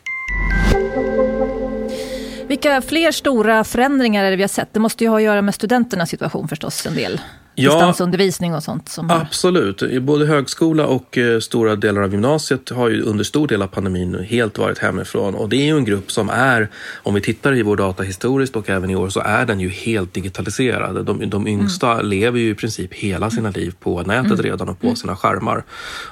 Vilka 2.48 2.82
fler 2.82 3.12
stora 3.12 3.64
förändringar 3.64 4.24
är 4.24 4.32
det 4.32 4.38
vi 4.38 4.44
har 4.44 4.48
sett? 4.48 4.74
Det 4.74 4.80
måste 4.80 5.04
ju 5.04 5.10
ha 5.10 5.18
att 5.18 5.24
göra 5.24 5.42
med 5.42 5.56
studenternas 5.56 6.10
situation 6.10 6.48
förstås 6.48 6.86
en 6.86 6.96
del. 6.96 7.22
Ja, 7.56 7.72
distansundervisning 7.72 8.56
och 8.56 8.64
sånt? 8.64 8.90
Som 8.90 9.12
absolut. 9.12 10.02
Både 10.02 10.26
högskola 10.26 10.88
och 10.88 11.18
eh, 11.18 11.40
stora 11.40 11.76
delar 11.76 12.02
av 12.02 12.12
gymnasiet 12.12 12.70
har 12.70 12.90
ju 12.90 13.02
under 13.02 13.24
stor 13.24 13.48
del 13.48 13.62
av 13.62 13.68
pandemin 13.68 14.26
helt 14.30 14.58
varit 14.58 14.78
hemifrån. 14.78 15.36
Och 15.36 15.50
det 15.50 15.56
är 15.56 15.66
ju 15.66 15.78
en 15.78 15.86
grupp 15.86 16.12
som 16.12 16.30
är, 16.30 16.70
om 17.04 17.14
vi 17.14 17.22
tittar 17.22 17.54
i 17.54 17.64
vår 17.64 17.78
data 17.78 18.04
historiskt 18.04 18.56
och 18.56 18.70
även 18.70 18.90
i 18.90 18.96
år, 18.96 19.10
så 19.10 19.20
är 19.20 19.46
den 19.46 19.60
ju 19.60 19.70
helt 19.70 20.14
digitaliserad. 20.14 21.06
De, 21.06 21.30
de 21.30 21.48
yngsta 21.48 21.94
mm. 21.94 22.06
lever 22.06 22.40
ju 22.40 22.50
i 22.50 22.56
princip 22.56 22.94
hela 22.94 23.30
sina 23.30 23.50
liv 23.50 23.74
på 23.80 24.02
nätet 24.02 24.32
mm. 24.32 24.42
redan 24.42 24.70
och 24.70 24.80
på 24.80 24.88
mm. 24.88 24.96
sina 24.96 25.16
skärmar. 25.16 25.64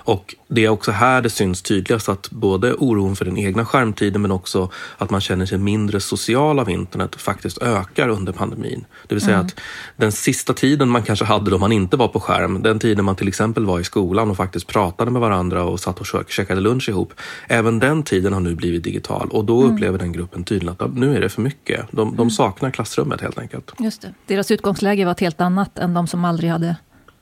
Och 0.05 0.35
det 0.47 0.65
är 0.65 0.69
också 0.69 0.91
här 0.91 1.21
det 1.21 1.29
syns 1.29 1.61
tydligast 1.61 2.09
att 2.09 2.29
både 2.29 2.73
oron 2.73 3.15
för 3.15 3.25
den 3.25 3.37
egna 3.37 3.65
skärmtiden 3.65 4.21
men 4.21 4.31
också 4.31 4.69
att 4.97 5.09
man 5.09 5.21
känner 5.21 5.45
sig 5.45 5.57
mindre 5.57 5.99
social 5.99 6.59
av 6.59 6.69
internet 6.69 7.15
faktiskt 7.15 7.57
ökar 7.57 8.09
under 8.09 8.33
pandemin. 8.33 8.85
Det 9.07 9.15
vill 9.15 9.23
säga 9.23 9.35
mm. 9.35 9.45
att 9.45 9.59
den 9.95 10.11
sista 10.11 10.53
tiden 10.53 10.89
man 10.89 11.03
kanske 11.03 11.25
hade 11.33 11.51
då 11.51 11.57
man 11.57 11.71
inte 11.71 11.97
var 11.97 12.07
på 12.07 12.19
skärm, 12.19 12.63
den 12.63 12.79
tiden 12.79 13.05
man 13.05 13.15
till 13.15 13.27
exempel 13.27 13.65
var 13.65 13.79
i 13.79 13.83
skolan 13.83 14.29
och 14.29 14.37
faktiskt 14.37 14.67
pratade 14.67 15.11
med 15.11 15.21
varandra 15.21 15.63
och 15.63 15.79
satt 15.79 15.99
och 15.99 16.29
käkade 16.29 16.61
lunch 16.61 16.89
ihop. 16.89 17.13
Även 17.47 17.79
den 17.79 18.03
tiden 18.03 18.33
har 18.33 18.39
nu 18.39 18.55
blivit 18.55 18.83
digital 18.83 19.29
och 19.31 19.45
då 19.45 19.61
mm. 19.61 19.73
upplever 19.73 19.99
den 19.99 20.11
gruppen 20.11 20.43
tydligt 20.43 20.81
att 20.81 20.97
nu 20.97 21.15
är 21.17 21.21
det 21.21 21.29
för 21.29 21.41
mycket. 21.41 21.85
De, 21.91 22.09
de 22.09 22.21
mm. 22.21 22.29
saknar 22.29 22.71
klassrummet 22.71 23.21
helt 23.21 23.39
enkelt. 23.39 23.71
Just 23.79 24.01
det. 24.01 24.13
Deras 24.25 24.51
utgångsläge 24.51 25.05
var 25.05 25.11
ett 25.11 25.19
helt 25.19 25.41
annat 25.41 25.79
än 25.79 25.93
de 25.93 26.07
som 26.07 26.25
aldrig 26.25 26.49
hade 26.49 26.75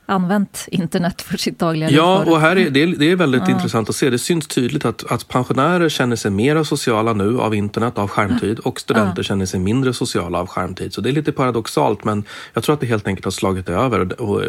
använt 0.06 0.68
internet 0.70 1.22
för 1.22 1.38
sitt 1.38 1.58
dagliga 1.58 1.88
liv. 1.88 1.96
Ja, 1.96 2.24
och 2.26 2.40
här 2.40 2.56
är, 2.56 2.70
det, 2.70 2.82
är, 2.82 2.86
det 2.86 3.10
är 3.10 3.16
väldigt 3.16 3.42
ja. 3.46 3.54
intressant 3.54 3.88
att 3.88 3.96
se. 3.96 4.10
Det 4.10 4.18
syns 4.18 4.46
tydligt 4.46 4.84
att, 4.84 5.12
att 5.12 5.28
pensionärer 5.28 5.88
känner 5.88 6.16
sig 6.16 6.30
mer 6.30 6.64
sociala 6.64 7.12
nu 7.12 7.40
av 7.40 7.54
internet, 7.54 7.98
av 7.98 8.08
skärmtid 8.08 8.58
och 8.58 8.80
studenter 8.80 9.18
ja. 9.18 9.22
känner 9.22 9.46
sig 9.46 9.60
mindre 9.60 9.92
sociala 9.92 10.38
av 10.38 10.46
skärmtid. 10.46 10.94
Så 10.94 11.00
det 11.00 11.10
är 11.10 11.12
lite 11.12 11.32
paradoxalt 11.32 12.04
men 12.04 12.24
jag 12.52 12.64
tror 12.64 12.74
att 12.74 12.80
det 12.80 12.86
helt 12.86 13.06
enkelt 13.06 13.24
har 13.24 13.32
slagit 13.32 13.68
över. 13.68 14.20
Och 14.22 14.42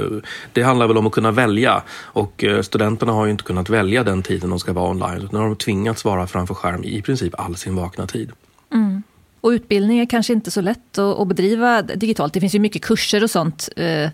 det 0.54 0.64
handlar 0.64 0.88
väl 0.88 0.98
om 0.98 1.08
att 1.08 1.14
kunna 1.14 1.32
välja 1.32 1.84
och 1.90 2.44
eh, 2.44 2.62
studenterna 2.62 3.12
har 3.12 3.26
ju 3.26 3.32
inte 3.32 3.44
kunnat 3.44 3.70
välja 3.70 4.04
den 4.04 4.24
tiden 4.24 4.50
de 4.50 4.60
ska 4.60 4.74
vara 4.74 4.90
online. 4.90 5.30
Nu 5.32 5.38
har 5.38 5.46
de 5.46 5.56
tvingats 5.56 6.06
vara 6.06 6.28
framför 6.28 6.54
skärm 6.54 6.84
i 6.84 7.02
princip 7.02 7.40
all 7.40 7.56
sin 7.56 7.76
vakna 7.76 8.08
tid. 8.08 8.32
Mm. 8.74 9.04
Och 9.42 9.50
utbildning 9.50 10.00
är 10.00 10.06
kanske 10.06 10.34
inte 10.34 10.52
så 10.52 10.62
lätt 10.62 10.98
att, 10.98 11.20
att 11.20 11.28
bedriva 11.28 11.82
digitalt. 11.82 12.34
Det 12.34 12.40
finns 12.40 12.56
ju 12.56 12.60
mycket 12.60 12.82
kurser 12.82 13.24
och 13.24 13.30
sånt 13.30 13.70
eh, 13.76 14.10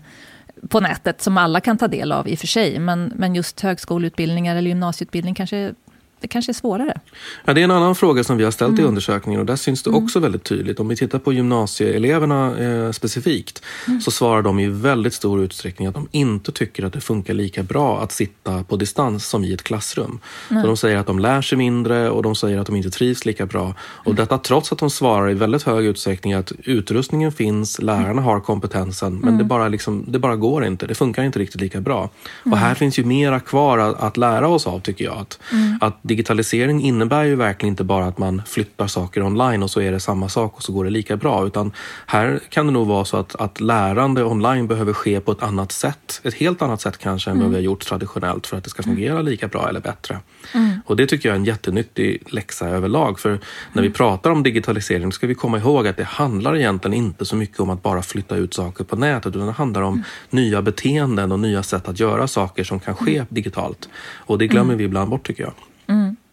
på 0.68 0.80
nätet 0.80 1.22
som 1.22 1.38
alla 1.38 1.60
kan 1.60 1.78
ta 1.78 1.88
del 1.88 2.12
av 2.12 2.28
i 2.28 2.34
och 2.34 2.38
för 2.38 2.46
sig. 2.46 2.78
Men, 2.78 3.12
men 3.16 3.34
just 3.34 3.60
högskoleutbildningar 3.60 4.56
eller 4.56 4.68
gymnasieutbildning 4.68 5.34
kanske 5.34 5.74
det 6.20 6.28
kanske 6.28 6.52
är 6.52 6.54
svårare. 6.54 7.00
Ja, 7.44 7.54
det 7.54 7.60
är 7.60 7.64
en 7.64 7.70
annan 7.70 7.94
fråga 7.94 8.24
som 8.24 8.36
vi 8.36 8.44
har 8.44 8.50
ställt 8.50 8.68
mm. 8.68 8.84
i 8.84 8.88
undersökningen 8.88 9.40
och 9.40 9.46
där 9.46 9.56
syns 9.56 9.82
det 9.82 9.90
mm. 9.90 10.04
också 10.04 10.20
väldigt 10.20 10.44
tydligt. 10.44 10.80
Om 10.80 10.88
vi 10.88 10.96
tittar 10.96 11.18
på 11.18 11.32
gymnasieeleverna 11.32 12.58
eh, 12.58 12.90
specifikt 12.92 13.62
mm. 13.88 14.00
så 14.00 14.10
svarar 14.10 14.42
de 14.42 14.58
i 14.58 14.66
väldigt 14.66 15.14
stor 15.14 15.42
utsträckning 15.42 15.88
att 15.88 15.94
de 15.94 16.08
inte 16.10 16.52
tycker 16.52 16.84
att 16.84 16.92
det 16.92 17.00
funkar 17.00 17.34
lika 17.34 17.62
bra 17.62 18.00
att 18.02 18.12
sitta 18.12 18.64
på 18.64 18.76
distans 18.76 19.26
som 19.28 19.44
i 19.44 19.52
ett 19.52 19.62
klassrum. 19.62 20.18
Så 20.48 20.66
de 20.66 20.76
säger 20.76 20.96
att 20.96 21.06
de 21.06 21.18
lär 21.18 21.42
sig 21.42 21.58
mindre 21.58 22.10
och 22.10 22.22
de 22.22 22.34
säger 22.34 22.58
att 22.58 22.66
de 22.66 22.76
inte 22.76 22.90
trivs 22.90 23.24
lika 23.24 23.46
bra. 23.46 23.74
Och 23.80 24.06
mm. 24.06 24.16
detta 24.16 24.38
trots 24.38 24.72
att 24.72 24.78
de 24.78 24.90
svarar 24.90 25.30
i 25.30 25.34
väldigt 25.34 25.62
hög 25.62 25.86
utsträckning 25.86 26.32
att 26.32 26.52
utrustningen 26.64 27.32
finns, 27.32 27.82
lärarna 27.82 28.22
har 28.22 28.40
kompetensen 28.40 29.14
men 29.14 29.32
det, 29.32 29.34
mm. 29.34 29.48
bara 29.48 29.68
liksom, 29.68 30.04
det 30.08 30.18
bara 30.18 30.36
går 30.36 30.64
inte. 30.64 30.86
Det 30.86 30.94
funkar 30.94 31.22
inte 31.22 31.38
riktigt 31.38 31.60
lika 31.60 31.80
bra. 31.80 32.10
Och 32.44 32.58
här 32.58 32.74
finns 32.74 32.98
ju 32.98 33.04
mera 33.04 33.40
kvar 33.40 33.78
att, 33.78 34.00
att 34.00 34.16
lära 34.16 34.48
oss 34.48 34.66
av 34.66 34.80
tycker 34.80 35.04
jag. 35.04 35.18
Att, 35.18 35.38
mm. 35.52 35.78
att 35.80 35.98
digitalisering 36.10 36.82
innebär 36.82 37.24
ju 37.24 37.34
verkligen 37.34 37.72
inte 37.72 37.84
bara 37.84 38.04
att 38.04 38.18
man 38.18 38.42
flyttar 38.46 38.86
saker 38.86 39.22
online 39.22 39.62
och 39.62 39.70
så 39.70 39.80
är 39.80 39.92
det 39.92 40.00
samma 40.00 40.28
sak 40.28 40.56
och 40.56 40.62
så 40.62 40.72
går 40.72 40.84
det 40.84 40.90
lika 40.90 41.16
bra. 41.16 41.46
Utan 41.46 41.72
här 42.06 42.40
kan 42.48 42.66
det 42.66 42.72
nog 42.72 42.86
vara 42.86 43.04
så 43.04 43.16
att, 43.16 43.34
att 43.34 43.60
lärande 43.60 44.24
online 44.24 44.66
behöver 44.66 44.92
ske 44.92 45.20
på 45.20 45.32
ett 45.32 45.42
annat 45.42 45.72
sätt. 45.72 46.20
Ett 46.24 46.34
helt 46.34 46.62
annat 46.62 46.80
sätt 46.80 46.98
kanske 46.98 47.30
än 47.30 47.36
mm. 47.36 47.46
vad 47.46 47.50
vi 47.50 47.56
har 47.56 47.62
gjort 47.62 47.84
traditionellt 47.84 48.46
för 48.46 48.56
att 48.56 48.64
det 48.64 48.70
ska 48.70 48.82
fungera 48.82 49.22
lika 49.22 49.48
bra 49.48 49.68
eller 49.68 49.80
bättre. 49.80 50.18
Mm. 50.54 50.80
Och 50.86 50.96
det 50.96 51.06
tycker 51.06 51.28
jag 51.28 51.34
är 51.34 51.38
en 51.38 51.44
jättenyttig 51.44 52.22
läxa 52.26 52.68
överlag. 52.68 53.20
För 53.20 53.30
när 53.72 53.82
vi 53.82 53.88
mm. 53.88 53.92
pratar 53.92 54.30
om 54.30 54.42
digitalisering 54.42 55.12
ska 55.12 55.26
vi 55.26 55.34
komma 55.34 55.58
ihåg 55.58 55.86
att 55.86 55.96
det 55.96 56.04
handlar 56.04 56.56
egentligen 56.56 56.94
inte 56.94 57.24
så 57.24 57.36
mycket 57.36 57.60
om 57.60 57.70
att 57.70 57.82
bara 57.82 58.02
flytta 58.02 58.36
ut 58.36 58.54
saker 58.54 58.84
på 58.84 58.96
nätet 58.96 59.36
utan 59.36 59.46
det 59.46 59.52
handlar 59.52 59.82
om 59.82 59.94
mm. 59.94 60.04
nya 60.30 60.62
beteenden 60.62 61.32
och 61.32 61.40
nya 61.40 61.62
sätt 61.62 61.88
att 61.88 62.00
göra 62.00 62.28
saker 62.28 62.64
som 62.64 62.80
kan 62.80 62.94
ske 62.94 63.16
mm. 63.16 63.26
digitalt. 63.28 63.88
Och 64.26 64.38
det 64.38 64.46
glömmer 64.46 64.74
vi 64.74 64.84
ibland 64.84 65.10
bort 65.10 65.26
tycker 65.26 65.42
jag. 65.42 65.52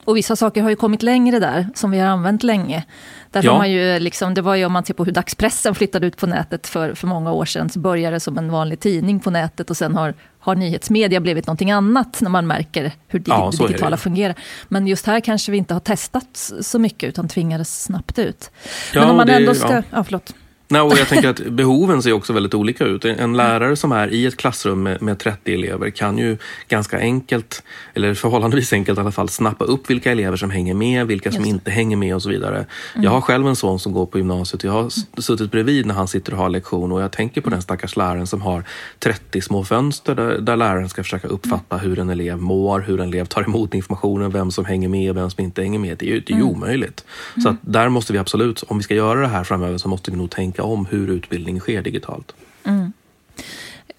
Och 0.08 0.18
vissa 0.18 0.36
saker 0.36 0.62
har 0.62 0.70
ju 0.70 0.76
kommit 0.76 1.04
längre 1.04 1.40
där, 1.40 1.68
som 1.76 1.92
vi 1.92 2.00
har 2.00 2.08
använt 2.08 2.44
länge. 2.44 2.86
Där 3.32 3.44
ja. 3.44 3.52
har 3.52 3.58
man 3.58 3.72
ju 3.72 4.00
liksom, 4.00 4.34
det 4.34 4.42
var 4.42 4.56
ju 4.56 4.66
om 4.66 4.72
man 4.72 4.86
ser 4.86 4.94
på 4.94 5.06
hur 5.06 5.12
dagspressen 5.12 5.76
flyttade 5.76 6.08
ut 6.08 6.18
på 6.18 6.28
nätet 6.28 6.68
för, 6.68 6.94
för 6.94 7.08
många 7.08 7.32
år 7.32 7.46
sedan, 7.46 7.70
så 7.70 7.80
började 7.80 8.16
det 8.16 8.20
som 8.20 8.38
en 8.38 8.52
vanlig 8.52 8.80
tidning 8.80 9.20
på 9.20 9.32
nätet 9.32 9.70
och 9.70 9.78
sen 9.78 9.96
har, 9.96 10.14
har 10.40 10.56
nyhetsmedia 10.56 11.20
blivit 11.20 11.48
någonting 11.48 11.72
annat 11.72 12.22
när 12.22 12.30
man 12.30 12.48
märker 12.48 12.92
hur 13.08 13.20
dig, 13.20 13.34
ja, 13.38 13.52
det 13.58 13.68
digitala 13.68 13.98
fungerar. 13.98 14.36
Men 14.68 14.88
just 14.88 15.06
här 15.06 15.20
kanske 15.20 15.52
vi 15.52 15.58
inte 15.58 15.74
har 15.74 15.82
testat 15.82 16.52
så 16.62 16.80
mycket 16.80 17.10
utan 17.10 17.28
tvingades 17.28 17.84
snabbt 17.84 18.20
ut. 18.20 18.52
Ja, 18.94 19.00
Men 19.00 19.10
om 19.10 19.18
man 19.18 19.30
ändå 19.30 19.54
ska... 19.54 19.84
Ja, 19.92 20.04
förlåt. 20.04 20.34
Nej, 20.70 20.82
och 20.82 20.98
jag 20.98 21.08
tänker 21.08 21.30
att 21.30 21.40
behoven 21.40 22.04
ser 22.04 22.12
också 22.14 22.34
väldigt 22.34 22.54
olika 22.54 22.84
ut. 22.84 23.06
En 23.06 23.38
lärare 23.38 23.76
som 23.76 23.92
är 23.92 24.08
i 24.08 24.26
ett 24.26 24.38
klassrum 24.38 24.84
med, 24.84 25.02
med 25.02 25.20
30 25.20 25.54
elever 25.54 25.90
kan 25.90 26.18
ju 26.18 26.38
ganska 26.68 27.00
enkelt, 27.00 27.64
eller 27.94 28.14
förhållandevis 28.14 28.74
enkelt 28.74 28.98
i 28.98 29.02
alla 29.02 29.12
fall, 29.12 29.30
snappa 29.30 29.66
upp 29.66 29.90
vilka 29.90 30.12
elever 30.12 30.38
som 30.38 30.52
hänger 30.52 30.74
med, 30.74 31.08
vilka 31.08 31.32
som 31.32 31.46
inte 31.46 31.72
hänger 31.72 31.98
med 31.98 32.16
och 32.16 32.22
så 32.22 32.30
vidare. 32.30 32.56
Mm. 32.58 33.04
Jag 33.04 33.12
har 33.12 33.22
själv 33.22 33.48
en 33.48 33.56
son 33.56 33.80
som 33.80 33.94
går 33.94 34.06
på 34.06 34.18
gymnasiet. 34.18 34.64
Jag 34.64 34.72
har 34.72 34.90
suttit 35.22 35.52
bredvid 35.52 35.86
när 35.86 35.94
han 35.94 36.08
sitter 36.08 36.32
och 36.32 36.40
har 36.40 36.50
lektion 36.50 36.92
och 36.92 37.02
jag 37.02 37.12
tänker 37.12 37.42
på 37.42 37.50
den 37.50 37.62
stackars 37.62 37.98
läraren 37.98 38.28
som 38.28 38.42
har 38.42 38.64
30 39.00 39.42
små 39.42 39.64
fönster 39.64 40.16
där, 40.16 40.38
där 40.40 40.56
läraren 40.56 40.90
ska 40.90 41.04
försöka 41.04 41.28
uppfatta 41.28 41.76
mm. 41.76 41.90
hur 41.90 42.00
en 42.00 42.10
elev 42.10 42.38
mår, 42.38 42.80
hur 42.80 43.00
en 43.00 43.08
elev 43.08 43.26
tar 43.26 43.44
emot 43.44 43.74
informationen, 43.74 44.32
vem 44.32 44.52
som 44.52 44.66
hänger 44.66 44.90
med 44.90 45.10
och 45.10 45.18
vem 45.18 45.30
som 45.30 45.44
inte 45.44 45.62
hänger 45.62 45.80
med. 45.80 45.98
Det 45.98 46.06
är 46.06 46.14
ju, 46.14 46.20
det 46.20 46.34
är 46.34 46.38
ju 46.38 46.42
mm. 46.42 46.56
omöjligt. 46.56 47.06
Så 47.44 47.50
att 47.50 47.56
där 47.62 47.90
måste 47.90 48.14
vi 48.14 48.20
absolut, 48.20 48.64
om 48.68 48.78
vi 48.78 48.84
ska 48.84 48.96
göra 48.96 49.22
det 49.22 49.28
här 49.28 49.44
framöver 49.44 49.78
så 49.78 49.90
måste 49.90 50.12
vi 50.12 50.18
nog 50.18 50.30
tänka 50.30 50.57
tänka 50.58 50.64
om 50.64 50.86
hur 50.86 51.10
utbildning 51.10 51.60
sker 51.60 51.82
digitalt. 51.82 52.36
Mm. 52.64 52.94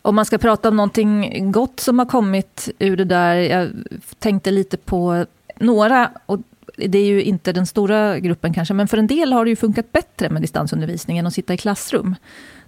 Om 0.03 0.15
man 0.15 0.25
ska 0.25 0.39
prata 0.39 0.69
om 0.69 0.77
någonting 0.77 1.53
gott 1.53 1.81
som 1.81 1.99
har 1.99 2.07
kommit 2.07 2.71
ur 2.79 2.97
det 2.97 3.05
där. 3.05 3.35
Jag 3.35 3.71
tänkte 4.19 4.51
lite 4.51 4.77
på 4.77 5.27
några, 5.61 6.11
och 6.27 6.41
det 6.77 6.99
är 6.99 7.07
ju 7.07 7.23
inte 7.23 7.53
den 7.53 7.67
stora 7.67 8.19
gruppen 8.19 8.55
kanske, 8.55 8.75
men 8.75 8.89
för 8.89 8.99
en 8.99 9.07
del 9.07 9.33
har 9.33 9.45
det 9.45 9.51
ju 9.51 9.57
funkat 9.57 9.93
bättre 9.93 10.31
med 10.31 10.43
distansundervisning 10.43 11.19
än 11.19 11.27
att 11.27 11.35
sitta 11.35 11.55
i 11.55 11.57
klassrum. 11.57 12.17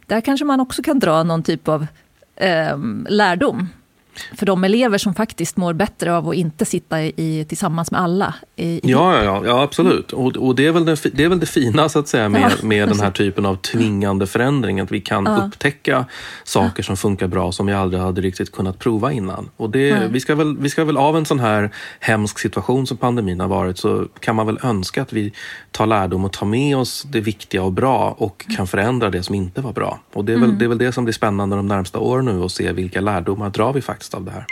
Där 0.06 0.20
kanske 0.20 0.44
man 0.44 0.60
också 0.60 0.82
kan 0.82 0.98
dra 0.98 1.22
någon 1.22 1.42
typ 1.42 1.68
av 1.68 1.86
eh, 2.36 2.78
lärdom 3.08 3.68
för 4.36 4.46
de 4.46 4.64
elever 4.64 4.98
som 4.98 5.14
faktiskt 5.14 5.56
mår 5.56 5.72
bättre 5.72 6.16
av 6.16 6.28
att 6.28 6.34
inte 6.34 6.64
sitta 6.64 7.02
i, 7.02 7.46
tillsammans 7.48 7.90
med 7.90 8.00
alla. 8.00 8.34
I, 8.56 8.80
ja, 8.82 9.24
ja, 9.24 9.42
ja, 9.44 9.62
absolut. 9.62 10.12
Och, 10.12 10.36
och 10.36 10.54
det, 10.54 10.66
är 10.66 10.72
väl 10.72 10.84
det, 10.84 11.02
det 11.12 11.24
är 11.24 11.28
väl 11.28 11.40
det 11.40 11.46
fina 11.46 11.88
så 11.88 11.98
att 11.98 12.08
säga, 12.08 12.28
med, 12.28 12.52
med 12.62 12.88
den 12.88 13.00
här 13.00 13.10
typen 13.20 13.46
av 13.46 13.56
tvingande 13.56 14.26
förändring. 14.26 14.80
Att 14.80 14.92
vi 14.92 15.00
kan 15.00 15.24
ja. 15.24 15.46
upptäcka 15.46 16.04
saker 16.44 16.82
som 16.82 16.96
funkar 16.96 17.26
bra 17.26 17.52
som 17.52 17.66
vi 17.66 17.72
aldrig 17.72 18.02
hade 18.02 18.20
riktigt 18.20 18.52
kunnat 18.52 18.78
prova 18.78 19.12
innan. 19.12 19.48
Och 19.56 19.70
det, 19.70 20.08
vi, 20.10 20.20
ska 20.20 20.34
väl, 20.34 20.56
vi 20.58 20.70
ska 20.70 20.84
väl 20.84 20.96
av 20.96 21.16
en 21.16 21.24
sån 21.24 21.40
här 21.40 21.70
hemsk 22.00 22.38
situation 22.38 22.86
som 22.86 22.96
pandemin 22.96 23.40
har 23.40 23.48
varit 23.48 23.78
så 23.78 24.06
kan 24.20 24.36
man 24.36 24.46
väl 24.46 24.58
önska 24.62 25.02
att 25.02 25.12
vi 25.12 25.32
tar 25.70 25.86
lärdom 25.86 26.24
och 26.24 26.32
tar 26.32 26.46
med 26.46 26.76
oss 26.76 27.02
det 27.02 27.20
viktiga 27.20 27.62
och 27.62 27.72
bra 27.72 28.14
och 28.18 28.46
kan 28.56 28.66
förändra 28.66 29.10
det 29.10 29.22
som 29.22 29.34
inte 29.34 29.60
var 29.60 29.72
bra. 29.72 30.00
Och 30.12 30.24
det 30.24 30.32
är, 30.32 30.36
väl, 30.36 30.44
mm. 30.44 30.58
det 30.58 30.64
är 30.64 30.68
väl 30.68 30.78
det 30.78 30.92
som 30.92 31.04
blir 31.04 31.14
spännande 31.14 31.56
de 31.56 31.66
närmsta 31.66 31.98
åren 31.98 32.24
nu 32.24 32.38
och 32.40 32.52
se 32.52 32.72
vilka 32.72 33.00
lärdomar 33.00 33.50
drar 33.50 33.72
vi 33.72 33.80
faktiskt 33.80 33.99
av 34.08 34.24
det 34.24 34.30
här. 34.30 34.46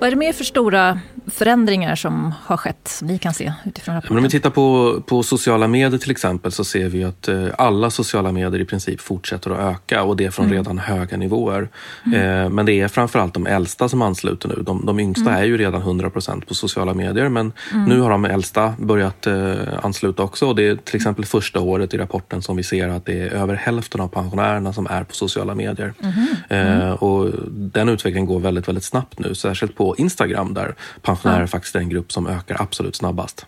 Vad 0.00 0.06
är 0.06 0.10
det 0.10 0.16
mer 0.16 0.32
för 0.32 0.44
stora 0.44 1.00
förändringar 1.26 1.94
som 1.94 2.34
har 2.42 2.56
skett, 2.56 2.88
som 2.88 3.08
ni 3.08 3.18
kan 3.18 3.34
se 3.34 3.52
utifrån 3.64 3.94
rapporten? 3.94 4.16
om 4.16 4.22
vi 4.22 4.30
tittar 4.30 4.50
på, 4.50 4.96
på 5.06 5.22
sociala 5.22 5.68
medier 5.68 5.98
till 5.98 6.10
exempel 6.10 6.52
så 6.52 6.64
ser 6.64 6.88
vi 6.88 7.04
att 7.04 7.28
eh, 7.28 7.46
alla 7.58 7.90
sociala 7.90 8.32
medier 8.32 8.60
i 8.60 8.64
princip 8.64 9.00
fortsätter 9.00 9.50
att 9.50 9.74
öka 9.74 10.02
och 10.02 10.16
det 10.16 10.30
från 10.30 10.46
mm. 10.46 10.56
redan 10.56 10.78
höga 10.78 11.16
nivåer. 11.16 11.68
Mm. 12.06 12.44
Eh, 12.44 12.50
men 12.50 12.66
det 12.66 12.72
är 12.72 12.88
framförallt 12.88 13.34
de 13.34 13.46
äldsta 13.46 13.88
som 13.88 14.02
ansluter 14.02 14.48
nu. 14.48 14.62
De, 14.62 14.86
de 14.86 15.00
yngsta 15.00 15.30
mm. 15.30 15.42
är 15.42 15.44
ju 15.44 15.58
redan 15.58 15.82
100% 15.82 16.44
på 16.44 16.54
sociala 16.54 16.94
medier 16.94 17.28
men 17.28 17.52
mm. 17.72 17.84
nu 17.84 18.00
har 18.00 18.10
de 18.10 18.24
äldsta 18.24 18.74
börjat 18.78 19.26
eh, 19.26 19.54
ansluta 19.82 20.22
också 20.22 20.46
och 20.46 20.56
det 20.56 20.68
är 20.68 20.76
till 20.76 20.96
exempel 20.96 21.24
första 21.24 21.60
året 21.60 21.94
i 21.94 21.98
rapporten 21.98 22.42
som 22.42 22.56
vi 22.56 22.62
ser 22.62 22.88
att 22.88 23.06
det 23.06 23.20
är 23.20 23.30
över 23.30 23.54
hälften 23.54 24.00
av 24.00 24.08
pensionärerna 24.08 24.72
som 24.72 24.86
är 24.86 25.04
på 25.04 25.14
sociala 25.14 25.54
medier. 25.54 25.94
Mm-hmm. 25.98 26.94
Och 26.94 27.30
den 27.50 27.88
utvecklingen 27.88 28.26
går 28.26 28.40
väldigt, 28.40 28.68
väldigt 28.68 28.84
snabbt 28.84 29.18
nu, 29.18 29.34
särskilt 29.34 29.76
på 29.76 29.89
Instagram 29.98 30.54
där 30.54 30.74
pensionärer 31.02 31.40
ja. 31.40 31.46
faktiskt 31.46 31.74
är 31.74 31.80
en 31.80 31.88
grupp 31.88 32.12
som 32.12 32.26
ökar 32.26 32.62
absolut 32.62 32.96
snabbast. 32.96 33.46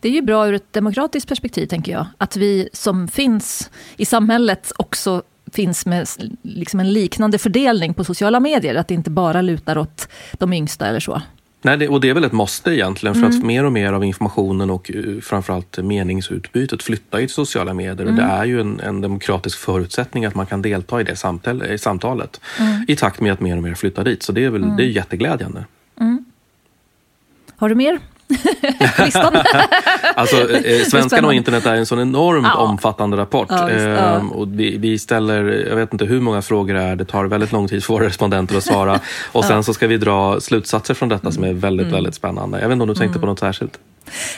Det 0.00 0.08
är 0.08 0.12
ju 0.12 0.22
bra 0.22 0.48
ur 0.48 0.54
ett 0.54 0.72
demokratiskt 0.72 1.28
perspektiv, 1.28 1.66
tänker 1.66 1.92
jag. 1.92 2.06
Att 2.18 2.36
vi 2.36 2.68
som 2.72 3.08
finns 3.08 3.70
i 3.96 4.04
samhället 4.04 4.72
också 4.76 5.22
finns 5.52 5.86
med 5.86 6.08
liksom 6.42 6.80
en 6.80 6.92
liknande 6.92 7.38
fördelning 7.38 7.94
på 7.94 8.04
sociala 8.04 8.40
medier. 8.40 8.74
Att 8.74 8.88
det 8.88 8.94
inte 8.94 9.10
bara 9.10 9.42
lutar 9.42 9.78
åt 9.78 10.08
de 10.32 10.52
yngsta 10.52 10.86
eller 10.86 11.00
så. 11.00 11.22
Nej, 11.64 11.76
det, 11.76 11.88
och 11.88 12.00
det 12.00 12.10
är 12.10 12.14
väl 12.14 12.24
ett 12.24 12.32
måste 12.32 12.70
egentligen 12.70 13.14
för 13.14 13.22
mm. 13.22 13.38
att 13.38 13.44
mer 13.44 13.64
och 13.64 13.72
mer 13.72 13.92
av 13.92 14.04
informationen 14.04 14.70
och 14.70 14.90
uh, 14.94 15.20
framförallt 15.20 15.78
meningsutbytet 15.78 16.82
flyttar 16.82 17.18
ju 17.18 17.26
till 17.26 17.34
sociala 17.34 17.74
medier 17.74 18.06
mm. 18.06 18.08
och 18.08 18.14
det 18.14 18.22
mm. 18.22 18.40
är 18.40 18.44
ju 18.44 18.60
en, 18.60 18.80
en, 18.80 19.00
demokratisk 19.00 19.58
förutsättning 19.58 20.24
att 20.24 20.34
man 20.34 20.46
kan 20.46 20.62
delta 20.62 21.00
i 21.00 21.04
det 21.04 21.16
samtal, 21.16 21.62
i 21.62 21.78
samtalet 21.78 22.40
mm. 22.60 22.84
i 22.88 22.96
takt 22.96 23.20
med 23.20 23.32
att 23.32 23.40
mer 23.40 23.56
och 23.56 23.62
mer 23.62 23.74
flyttar 23.74 24.04
dit. 24.04 24.22
Så 24.22 24.32
det 24.32 24.44
är 24.44 24.50
väl 24.50 24.62
mm. 24.62 24.76
det 24.76 24.82
är 24.82 24.86
jätteglädjande. 24.86 25.64
Mm. 26.00 26.24
Har 27.56 27.68
du 27.68 27.74
mer? 27.74 27.98
alltså, 30.14 30.50
eh, 30.50 30.84
Svenskarna 30.84 31.28
och 31.28 31.34
internet 31.34 31.66
är 31.66 31.74
en 31.74 31.86
sån 31.86 32.00
enormt 32.00 32.46
ja. 32.54 32.54
omfattande 32.54 33.16
rapport. 33.16 33.46
Ja, 33.50 33.70
just, 33.70 33.84
ja. 33.84 33.90
Ehm, 33.90 34.32
och 34.32 34.60
vi, 34.60 34.76
vi, 34.76 34.98
ställer, 34.98 35.44
jag 35.68 35.76
vet 35.76 35.92
inte 35.92 36.04
hur 36.04 36.20
många 36.20 36.42
frågor 36.42 36.74
det 36.74 36.82
är, 36.82 36.96
det 36.96 37.04
tar 37.04 37.24
väldigt 37.24 37.52
lång 37.52 37.68
tid 37.68 37.84
för 37.84 37.94
våra 37.94 38.04
respondenter 38.04 38.56
att 38.56 38.64
svara. 38.64 39.00
Och 39.32 39.44
sen 39.44 39.64
så 39.64 39.74
ska 39.74 39.86
vi 39.86 39.96
dra 39.96 40.40
slutsatser 40.40 40.94
från 40.94 41.08
detta 41.08 41.32
som 41.32 41.44
är 41.44 41.52
väldigt, 41.52 41.86
mm. 41.86 41.94
väldigt 41.94 42.14
spännande. 42.14 42.60
Jag 42.60 42.68
vet 42.68 42.72
inte 42.72 42.82
om 42.82 42.88
du 42.88 42.94
tänkte 42.94 43.18
mm. 43.18 43.20
på 43.20 43.26
något 43.26 43.38
särskilt? 43.38 43.78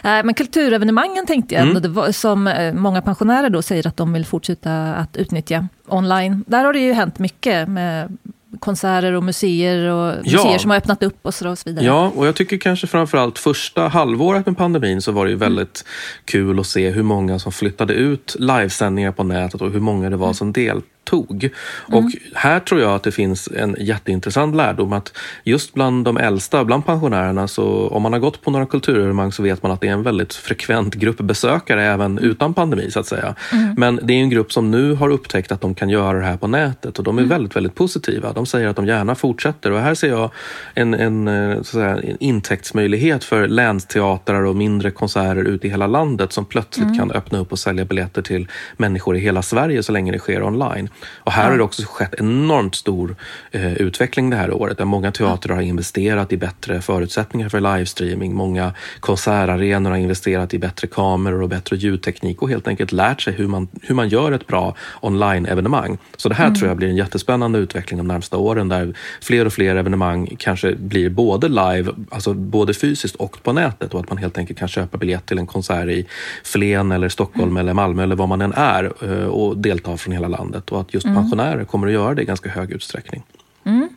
Men 0.02 0.34
kulturevenemangen 0.34 1.26
tänkte 1.26 1.54
jag, 1.54 1.68
mm. 1.68 1.92
var, 1.92 2.12
som 2.12 2.46
eh, 2.46 2.74
många 2.74 3.02
pensionärer 3.02 3.50
då 3.50 3.62
säger 3.62 3.86
att 3.86 3.96
de 3.96 4.12
vill 4.12 4.26
fortsätta 4.26 4.94
att 4.94 5.16
utnyttja 5.16 5.68
online. 5.88 6.44
Där 6.46 6.64
har 6.64 6.72
det 6.72 6.78
ju 6.78 6.92
hänt 6.92 7.18
mycket 7.18 7.68
med 7.68 8.16
konserter 8.58 9.12
och 9.12 9.24
museer 9.24 9.90
och 9.90 10.14
ja. 10.24 10.32
museer 10.32 10.58
som 10.58 10.70
har 10.70 10.76
öppnat 10.76 11.02
upp 11.02 11.18
och 11.22 11.34
så, 11.34 11.50
och 11.50 11.58
så 11.58 11.70
vidare. 11.70 11.84
Ja, 11.84 12.12
och 12.14 12.26
jag 12.26 12.34
tycker 12.36 12.58
kanske 12.58 12.86
framförallt 12.86 13.38
första 13.38 13.88
halvåret 13.88 14.46
med 14.46 14.56
pandemin 14.56 15.02
så 15.02 15.12
var 15.12 15.24
det 15.24 15.30
ju 15.30 15.36
väldigt 15.36 15.84
mm. 15.84 16.22
kul 16.24 16.60
att 16.60 16.66
se 16.66 16.90
hur 16.90 17.02
många 17.02 17.38
som 17.38 17.52
flyttade 17.52 17.94
ut 17.94 18.36
livesändningar 18.38 19.12
på 19.12 19.24
nätet 19.24 19.62
och 19.62 19.70
hur 19.70 19.80
många 19.80 20.10
det 20.10 20.16
var 20.16 20.26
mm. 20.26 20.34
som 20.34 20.52
deltog 20.52 20.95
tog. 21.06 21.44
Mm. 21.44 22.04
Och 22.04 22.10
här 22.34 22.60
tror 22.60 22.80
jag 22.80 22.94
att 22.94 23.02
det 23.02 23.12
finns 23.12 23.48
en 23.48 23.76
jätteintressant 23.78 24.56
lärdom 24.56 24.92
att 24.92 25.12
just 25.44 25.74
bland 25.74 26.04
de 26.04 26.16
äldsta, 26.16 26.64
bland 26.64 26.86
pensionärerna, 26.86 27.48
så 27.48 27.88
om 27.88 28.02
man 28.02 28.12
har 28.12 28.20
gått 28.20 28.42
på 28.42 28.50
några 28.50 28.66
kulturevenemang 28.66 29.32
så 29.32 29.42
vet 29.42 29.62
man 29.62 29.72
att 29.72 29.80
det 29.80 29.88
är 29.88 29.92
en 29.92 30.02
väldigt 30.02 30.34
frekvent 30.34 30.94
grupp 30.94 31.18
besökare 31.18 31.84
även 31.84 32.18
utan 32.18 32.54
pandemi 32.54 32.90
så 32.90 33.00
att 33.00 33.06
säga. 33.06 33.34
Mm. 33.52 33.74
Men 33.78 34.00
det 34.02 34.12
är 34.12 34.18
en 34.18 34.30
grupp 34.30 34.52
som 34.52 34.70
nu 34.70 34.94
har 34.94 35.08
upptäckt 35.10 35.52
att 35.52 35.60
de 35.60 35.74
kan 35.74 35.88
göra 35.88 36.18
det 36.18 36.24
här 36.24 36.36
på 36.36 36.46
nätet 36.46 36.98
och 36.98 37.04
de 37.04 37.18
är 37.18 37.22
mm. 37.22 37.30
väldigt, 37.30 37.56
väldigt 37.56 37.74
positiva. 37.74 38.32
De 38.32 38.46
säger 38.46 38.68
att 38.68 38.76
de 38.76 38.86
gärna 38.86 39.14
fortsätter 39.14 39.72
och 39.72 39.80
här 39.80 39.94
ser 39.94 40.08
jag 40.08 40.30
en, 40.74 40.94
en, 40.94 41.28
eh, 41.28 41.62
säga, 41.62 41.96
en 41.96 42.16
intäktsmöjlighet 42.20 43.24
för 43.24 43.48
länsteatrar 43.48 44.42
och 44.42 44.56
mindre 44.56 44.90
konserter 44.90 45.44
ute 45.44 45.66
i 45.66 45.70
hela 45.70 45.86
landet 45.86 46.32
som 46.32 46.44
plötsligt 46.44 46.86
mm. 46.86 46.98
kan 46.98 47.10
öppna 47.10 47.38
upp 47.38 47.52
och 47.52 47.58
sälja 47.58 47.84
biljetter 47.84 48.22
till 48.22 48.48
människor 48.76 49.16
i 49.16 49.20
hela 49.20 49.42
Sverige 49.42 49.82
så 49.82 49.92
länge 49.92 50.12
det 50.12 50.18
sker 50.18 50.42
online. 50.42 50.88
Och 51.04 51.32
här 51.32 51.50
har 51.50 51.56
det 51.56 51.64
också 51.64 51.82
skett 51.86 52.14
enormt 52.18 52.74
stor 52.74 53.16
eh, 53.50 53.74
utveckling 53.74 54.30
det 54.30 54.36
här 54.36 54.52
året 54.52 54.78
där 54.78 54.84
många 54.84 55.12
teatrar 55.12 55.54
har 55.54 55.62
investerat 55.62 56.32
i 56.32 56.36
bättre 56.36 56.80
förutsättningar 56.80 57.48
för 57.48 57.60
livestreaming. 57.60 58.34
Många 58.34 58.72
konsertarenor 59.00 59.90
har 59.90 59.98
investerat 59.98 60.54
i 60.54 60.58
bättre 60.58 60.88
kameror 60.88 61.42
och 61.42 61.48
bättre 61.48 61.76
ljudteknik 61.76 62.42
och 62.42 62.48
helt 62.48 62.68
enkelt 62.68 62.92
lärt 62.92 63.20
sig 63.20 63.32
hur 63.32 63.46
man, 63.46 63.68
hur 63.82 63.94
man 63.94 64.08
gör 64.08 64.32
ett 64.32 64.46
bra 64.46 64.76
online-evenemang. 65.00 65.98
Så 66.16 66.28
det 66.28 66.34
här 66.34 66.46
mm. 66.46 66.54
tror 66.54 66.68
jag 66.68 66.76
blir 66.76 66.88
en 66.88 66.96
jättespännande 66.96 67.58
utveckling 67.58 67.98
de 67.98 68.08
närmsta 68.08 68.36
åren 68.36 68.68
där 68.68 68.94
fler 69.20 69.46
och 69.46 69.52
fler 69.52 69.76
evenemang 69.76 70.36
kanske 70.38 70.74
blir 70.74 71.10
både 71.10 71.48
live, 71.48 71.92
alltså 72.10 72.34
både 72.34 72.74
fysiskt 72.74 73.16
och 73.16 73.42
på 73.42 73.52
nätet 73.52 73.94
och 73.94 74.00
att 74.00 74.08
man 74.08 74.18
helt 74.18 74.38
enkelt 74.38 74.58
kan 74.58 74.68
köpa 74.68 74.98
biljett 74.98 75.26
till 75.26 75.38
en 75.38 75.46
konsert 75.46 75.88
i 75.88 76.06
Flen 76.44 76.92
eller 76.92 77.08
Stockholm 77.08 77.50
mm. 77.50 77.56
eller 77.56 77.74
Malmö 77.74 78.02
eller 78.02 78.16
var 78.16 78.26
man 78.26 78.40
än 78.40 78.52
är 78.52 78.92
eh, 79.02 79.26
och 79.26 79.58
delta 79.58 79.96
från 79.96 80.12
hela 80.12 80.28
landet. 80.28 80.72
Och 80.72 80.80
att 80.86 80.94
just 80.94 81.06
mm. 81.06 81.16
pensionärer 81.16 81.64
kommer 81.64 81.86
att 81.86 81.92
göra 81.92 82.14
det 82.14 82.22
i 82.22 82.24
ganska 82.24 82.50
hög 82.50 82.70
utsträckning. 82.70 83.22
Mm. 83.64 83.88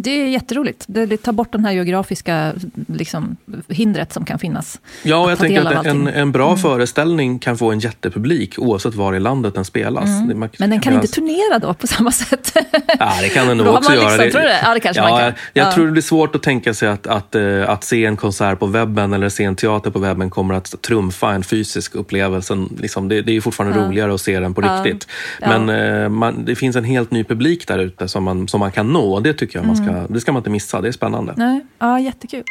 Det 0.00 0.10
är 0.10 0.26
jätteroligt. 0.26 0.84
Det, 0.88 1.06
det 1.06 1.16
tar 1.16 1.32
bort 1.32 1.52
det 1.52 1.60
här 1.62 1.72
geografiska 1.72 2.52
liksom, 2.86 3.36
hindret 3.68 4.12
som 4.12 4.24
kan 4.24 4.38
finnas. 4.38 4.80
Ja, 5.02 5.24
och 5.24 5.30
jag 5.30 5.38
tänker 5.38 5.64
att 5.64 5.86
en, 5.86 6.06
en 6.06 6.32
bra 6.32 6.46
mm. 6.48 6.58
föreställning 6.58 7.38
kan 7.38 7.58
få 7.58 7.70
en 7.70 7.78
jättepublik 7.78 8.54
oavsett 8.58 8.94
var 8.94 9.14
i 9.14 9.20
landet 9.20 9.54
den 9.54 9.64
spelas. 9.64 10.08
Mm. 10.08 10.38
Man, 10.38 10.48
Men 10.58 10.70
den 10.70 10.80
kan 10.80 10.94
inte 10.94 11.06
turnera 11.06 11.58
då 11.58 11.74
på 11.74 11.86
samma 11.86 12.10
sätt? 12.10 12.52
Ja, 12.98 13.12
det 13.22 13.28
kan 13.28 13.48
den 13.48 13.56
nog 13.56 13.66
också 13.66 13.92
liksom, 13.92 14.10
göra. 14.10 14.30
Tror 14.30 14.40
du 14.40 14.48
det? 14.48 14.60
Ja, 14.62 14.74
det 14.74 14.80
kanske 14.80 15.02
ja, 15.02 15.08
man 15.08 15.18
kan. 15.18 15.26
Jag, 15.26 15.34
jag 15.52 15.66
ja. 15.66 15.72
tror 15.72 15.86
det 15.86 15.92
blir 15.92 16.02
svårt 16.02 16.34
att 16.34 16.42
tänka 16.42 16.74
sig 16.74 16.88
att, 16.88 17.06
att, 17.06 17.34
eh, 17.34 17.68
att 17.68 17.84
se 17.84 18.04
en 18.04 18.16
konsert 18.16 18.58
på 18.58 18.66
webben 18.66 19.12
eller 19.12 19.28
se 19.28 19.44
en 19.44 19.56
teater 19.56 19.90
på 19.90 19.98
webben 19.98 20.30
kommer 20.30 20.54
att 20.54 20.82
trumfa 20.82 21.32
en 21.32 21.42
fysisk 21.42 21.94
upplevelse. 21.94 22.66
Liksom, 22.80 23.08
det, 23.08 23.22
det 23.22 23.36
är 23.36 23.40
fortfarande 23.40 23.78
ja. 23.78 23.86
roligare 23.86 24.14
att 24.14 24.20
se 24.20 24.40
den 24.40 24.54
på 24.54 24.60
riktigt. 24.60 25.06
Men 25.40 25.68
eh, 25.68 26.08
man, 26.08 26.44
det 26.44 26.54
finns 26.54 26.76
en 26.76 26.84
helt 26.84 27.10
ny 27.10 27.24
publik 27.24 27.68
där 27.68 27.78
ute 27.78 28.08
som 28.08 28.24
man, 28.24 28.48
som 28.48 28.60
man 28.60 28.72
kan 28.72 28.92
nå. 28.92 29.20
Det 29.20 29.32
tycker 29.32 29.58
jag 29.58 29.66
man 29.66 29.76
ska 29.76 29.87
ska, 29.88 30.14
det 30.14 30.20
ska 30.20 30.32
man 30.32 30.40
inte 30.40 30.50
missa, 30.50 30.80
det 30.80 30.88
är 30.88 30.92
spännande. 30.92 31.34
Nej. 31.36 31.60
Ja, 31.78 32.00
jättekul. 32.00 32.44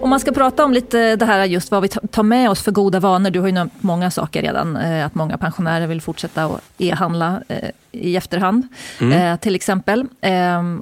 Om 0.00 0.10
man 0.10 0.20
ska 0.20 0.32
prata 0.32 0.64
om 0.64 0.72
lite 0.72 1.16
det 1.16 1.24
här 1.24 1.44
just 1.44 1.70
vad 1.70 1.82
vi 1.82 1.88
tar 1.88 2.22
med 2.22 2.50
oss 2.50 2.62
för 2.62 2.72
goda 2.72 3.00
vanor. 3.00 3.30
Du 3.30 3.40
har 3.40 3.46
ju 3.46 3.52
nämnt 3.52 3.72
många 3.80 4.10
saker 4.10 4.42
redan. 4.42 4.76
Eh, 4.76 5.06
att 5.06 5.14
många 5.14 5.38
pensionärer 5.38 5.86
vill 5.86 6.00
fortsätta 6.00 6.44
att 6.44 6.62
e-handla 6.78 7.42
eh, 7.48 7.68
i 7.92 8.16
efterhand. 8.16 8.68
Mm. 9.00 9.32
Eh, 9.32 9.38
till 9.38 9.54
exempel. 9.54 10.06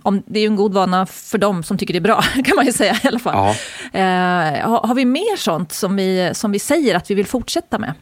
Om, 0.02 0.22
det 0.26 0.38
är 0.38 0.40
ju 0.40 0.46
en 0.46 0.56
god 0.56 0.74
vana 0.74 1.06
för 1.06 1.38
dem 1.38 1.62
som 1.62 1.78
tycker 1.78 1.94
det 1.94 1.98
är 1.98 2.00
bra, 2.00 2.22
kan 2.44 2.56
man 2.56 2.66
ju 2.66 2.72
säga 2.72 2.96
i 3.04 3.08
alla 3.08 3.18
fall. 3.18 3.54
Ja. 3.92 4.80
Har 4.82 4.94
vi 4.94 5.04
mer 5.04 5.36
sånt 5.36 5.72
som 5.72 5.96
vi, 5.96 6.30
som 6.34 6.52
vi 6.52 6.58
säger 6.58 6.94
att 6.94 7.10
vi 7.10 7.14
vill 7.14 7.26
fortsätta 7.26 7.78
med? 7.78 7.92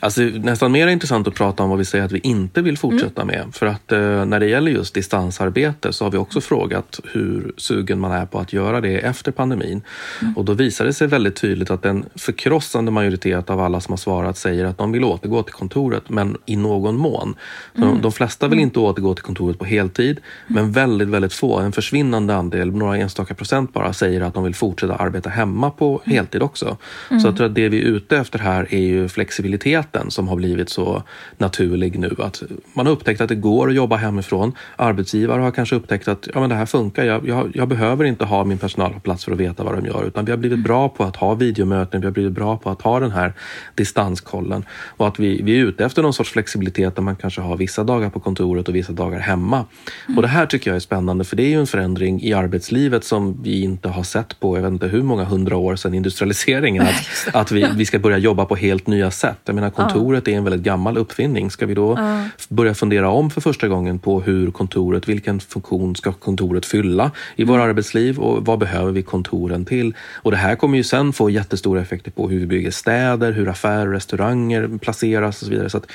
Alltså, 0.00 0.20
nästan 0.22 0.72
mer 0.72 0.86
intressant 0.86 1.28
att 1.28 1.34
prata 1.34 1.62
om 1.62 1.70
vad 1.70 1.78
vi 1.78 1.84
säger 1.84 2.04
att 2.04 2.12
vi 2.12 2.18
inte 2.18 2.62
vill 2.62 2.78
fortsätta 2.78 3.22
mm. 3.22 3.36
med. 3.36 3.54
För 3.54 3.66
att 3.66 3.92
eh, 3.92 4.24
när 4.24 4.40
det 4.40 4.46
gäller 4.46 4.70
just 4.70 4.94
distansarbete 4.94 5.92
så 5.92 6.04
har 6.04 6.10
vi 6.10 6.18
också 6.18 6.40
frågat 6.40 7.00
hur 7.12 7.52
sugen 7.56 8.00
man 8.00 8.12
är 8.12 8.26
på 8.26 8.38
att 8.38 8.52
göra 8.52 8.80
det 8.80 8.98
efter 8.98 9.32
pandemin. 9.32 9.82
Mm. 10.22 10.36
Och 10.36 10.44
då 10.44 10.52
visar 10.52 10.84
det 10.84 10.92
sig 10.92 11.06
väldigt 11.06 11.36
tydligt 11.36 11.70
att 11.70 11.84
en 11.84 12.04
förkrossande 12.14 12.90
majoritet 12.90 13.50
av 13.50 13.60
alla 13.60 13.80
som 13.80 13.92
har 13.92 13.96
svarat 13.96 14.36
säger 14.36 14.64
att 14.64 14.78
de 14.78 14.92
vill 14.92 15.04
återgå 15.04 15.42
till 15.42 15.54
kontoret, 15.54 16.10
men 16.10 16.36
i 16.46 16.56
någon 16.56 16.96
mån. 16.96 17.34
Mm. 17.74 17.88
De, 17.88 18.02
de, 18.02 18.12
flesta 18.12 18.48
vill 18.48 18.58
inte 18.58 18.78
återgå 18.78 19.14
till 19.14 19.24
kontoret 19.24 19.58
på 19.58 19.64
heltid, 19.64 20.20
men 20.46 20.72
väldigt, 20.72 21.08
väldigt 21.08 21.32
få, 21.32 21.58
en 21.58 21.72
försvinnande 21.72 22.34
andel, 22.34 22.72
några 22.72 22.96
enstaka 22.96 23.34
procent 23.34 23.72
bara, 23.72 23.92
säger 23.92 24.20
att 24.20 24.34
de 24.34 24.44
vill 24.44 24.54
fortsätta 24.54 24.94
arbeta 24.94 25.30
hemma 25.30 25.70
på 25.70 26.00
mm. 26.04 26.16
heltid 26.16 26.42
också. 26.42 26.76
Så 27.08 27.26
jag 27.28 27.36
tror 27.36 27.46
att 27.46 27.54
det 27.54 27.68
vi 27.68 27.78
är 27.78 27.84
ute 27.84 28.18
efter 28.18 28.38
här 28.38 28.74
är 28.74 28.78
ju 28.78 29.08
flexibilitet 29.08 29.87
flexibiliteten 29.88 30.10
som 30.10 30.28
har 30.28 30.36
blivit 30.36 30.68
så 30.68 31.02
naturlig 31.38 31.98
nu. 31.98 32.14
Att 32.18 32.42
man 32.74 32.86
har 32.86 32.92
upptäckt 32.92 33.20
att 33.20 33.28
det 33.28 33.40
går 33.40 33.68
att 33.68 33.74
jobba 33.74 33.96
hemifrån. 33.96 34.52
Arbetsgivare 34.76 35.42
har 35.42 35.50
kanske 35.50 35.76
upptäckt 35.76 36.08
att 36.08 36.28
ja, 36.34 36.40
men 36.40 36.50
det 36.50 36.56
här 36.56 36.66
funkar. 36.66 37.04
Jag, 37.04 37.28
jag, 37.28 37.50
jag 37.54 37.68
behöver 37.68 38.04
inte 38.04 38.24
ha 38.24 38.44
min 38.44 38.58
personal 38.58 38.92
på 38.92 39.00
plats 39.00 39.24
för 39.24 39.32
att 39.32 39.38
veta 39.38 39.64
vad 39.64 39.74
de 39.74 39.86
gör. 39.86 40.06
Utan 40.06 40.24
vi 40.24 40.30
har 40.30 40.38
blivit 40.38 40.64
bra 40.64 40.88
på 40.88 41.04
att 41.04 41.16
ha 41.16 41.34
videomöten, 41.34 42.00
vi 42.00 42.06
har 42.06 42.12
blivit 42.12 42.32
bra 42.32 42.56
på 42.56 42.70
att 42.70 42.82
ha 42.82 43.00
den 43.00 43.10
här 43.10 43.32
distanskollen. 43.74 44.64
Och 44.98 45.06
att 45.06 45.18
vi, 45.18 45.42
vi 45.42 45.60
är 45.60 45.64
ute 45.64 45.84
efter 45.84 46.02
någon 46.02 46.12
sorts 46.12 46.30
flexibilitet 46.30 46.96
där 46.96 47.02
man 47.02 47.16
kanske 47.16 47.40
har 47.40 47.56
vissa 47.56 47.84
dagar 47.84 48.10
på 48.10 48.20
kontoret 48.20 48.68
och 48.68 48.74
vissa 48.74 48.92
dagar 48.92 49.20
hemma. 49.20 49.64
Mm. 50.06 50.16
Och 50.16 50.22
det 50.22 50.28
här 50.28 50.46
tycker 50.46 50.70
jag 50.70 50.76
är 50.76 50.80
spännande 50.80 51.24
för 51.24 51.36
det 51.36 51.42
är 51.42 51.48
ju 51.48 51.60
en 51.60 51.66
förändring 51.66 52.22
i 52.22 52.32
arbetslivet 52.32 53.04
som 53.04 53.42
vi 53.42 53.62
inte 53.62 53.88
har 53.88 54.02
sett 54.02 54.40
på, 54.40 54.56
jag 54.56 54.62
vet 54.62 54.72
inte 54.72 54.86
hur 54.86 55.02
många 55.02 55.24
hundra 55.24 55.56
år 55.56 55.76
sedan 55.76 55.94
industrialiseringen. 55.94 56.82
Att, 56.82 57.34
att 57.34 57.52
vi, 57.52 57.66
vi 57.76 57.86
ska 57.86 57.98
börja 57.98 58.18
jobba 58.18 58.44
på 58.44 58.56
helt 58.56 58.86
nya 58.86 59.10
sätt. 59.10 59.38
Jag 59.44 59.54
menar, 59.54 59.70
kontoret 59.78 60.28
är 60.28 60.32
en 60.32 60.44
väldigt 60.44 60.62
gammal 60.62 60.98
uppfinning. 60.98 61.50
Ska 61.50 61.66
vi 61.66 61.74
då 61.74 61.94
ja. 61.98 62.24
börja 62.48 62.74
fundera 62.74 63.10
om 63.10 63.30
för 63.30 63.40
första 63.40 63.68
gången 63.68 63.98
på 63.98 64.20
hur 64.20 64.50
kontoret, 64.50 65.08
vilken 65.08 65.40
funktion 65.40 65.96
ska 65.96 66.12
kontoret 66.12 66.66
fylla 66.66 67.10
i 67.36 67.42
mm. 67.42 67.54
våra 67.54 67.62
arbetsliv 67.62 68.18
och 68.18 68.46
vad 68.46 68.58
behöver 68.58 68.92
vi 68.92 69.02
kontoren 69.02 69.64
till? 69.64 69.94
Och 70.14 70.30
det 70.30 70.36
här 70.36 70.56
kommer 70.56 70.76
ju 70.76 70.84
sen 70.84 71.12
få 71.12 71.30
jättestora 71.30 71.80
effekter 71.80 72.10
på 72.10 72.28
hur 72.28 72.38
vi 72.38 72.46
bygger 72.46 72.70
städer, 72.70 73.32
hur 73.32 73.48
affärer 73.48 73.86
och 73.86 73.92
restauranger 73.92 74.78
placeras 74.78 75.42
och 75.42 75.46
så 75.46 75.50
vidare. 75.50 75.70
Så, 75.70 75.78
att, 75.78 75.86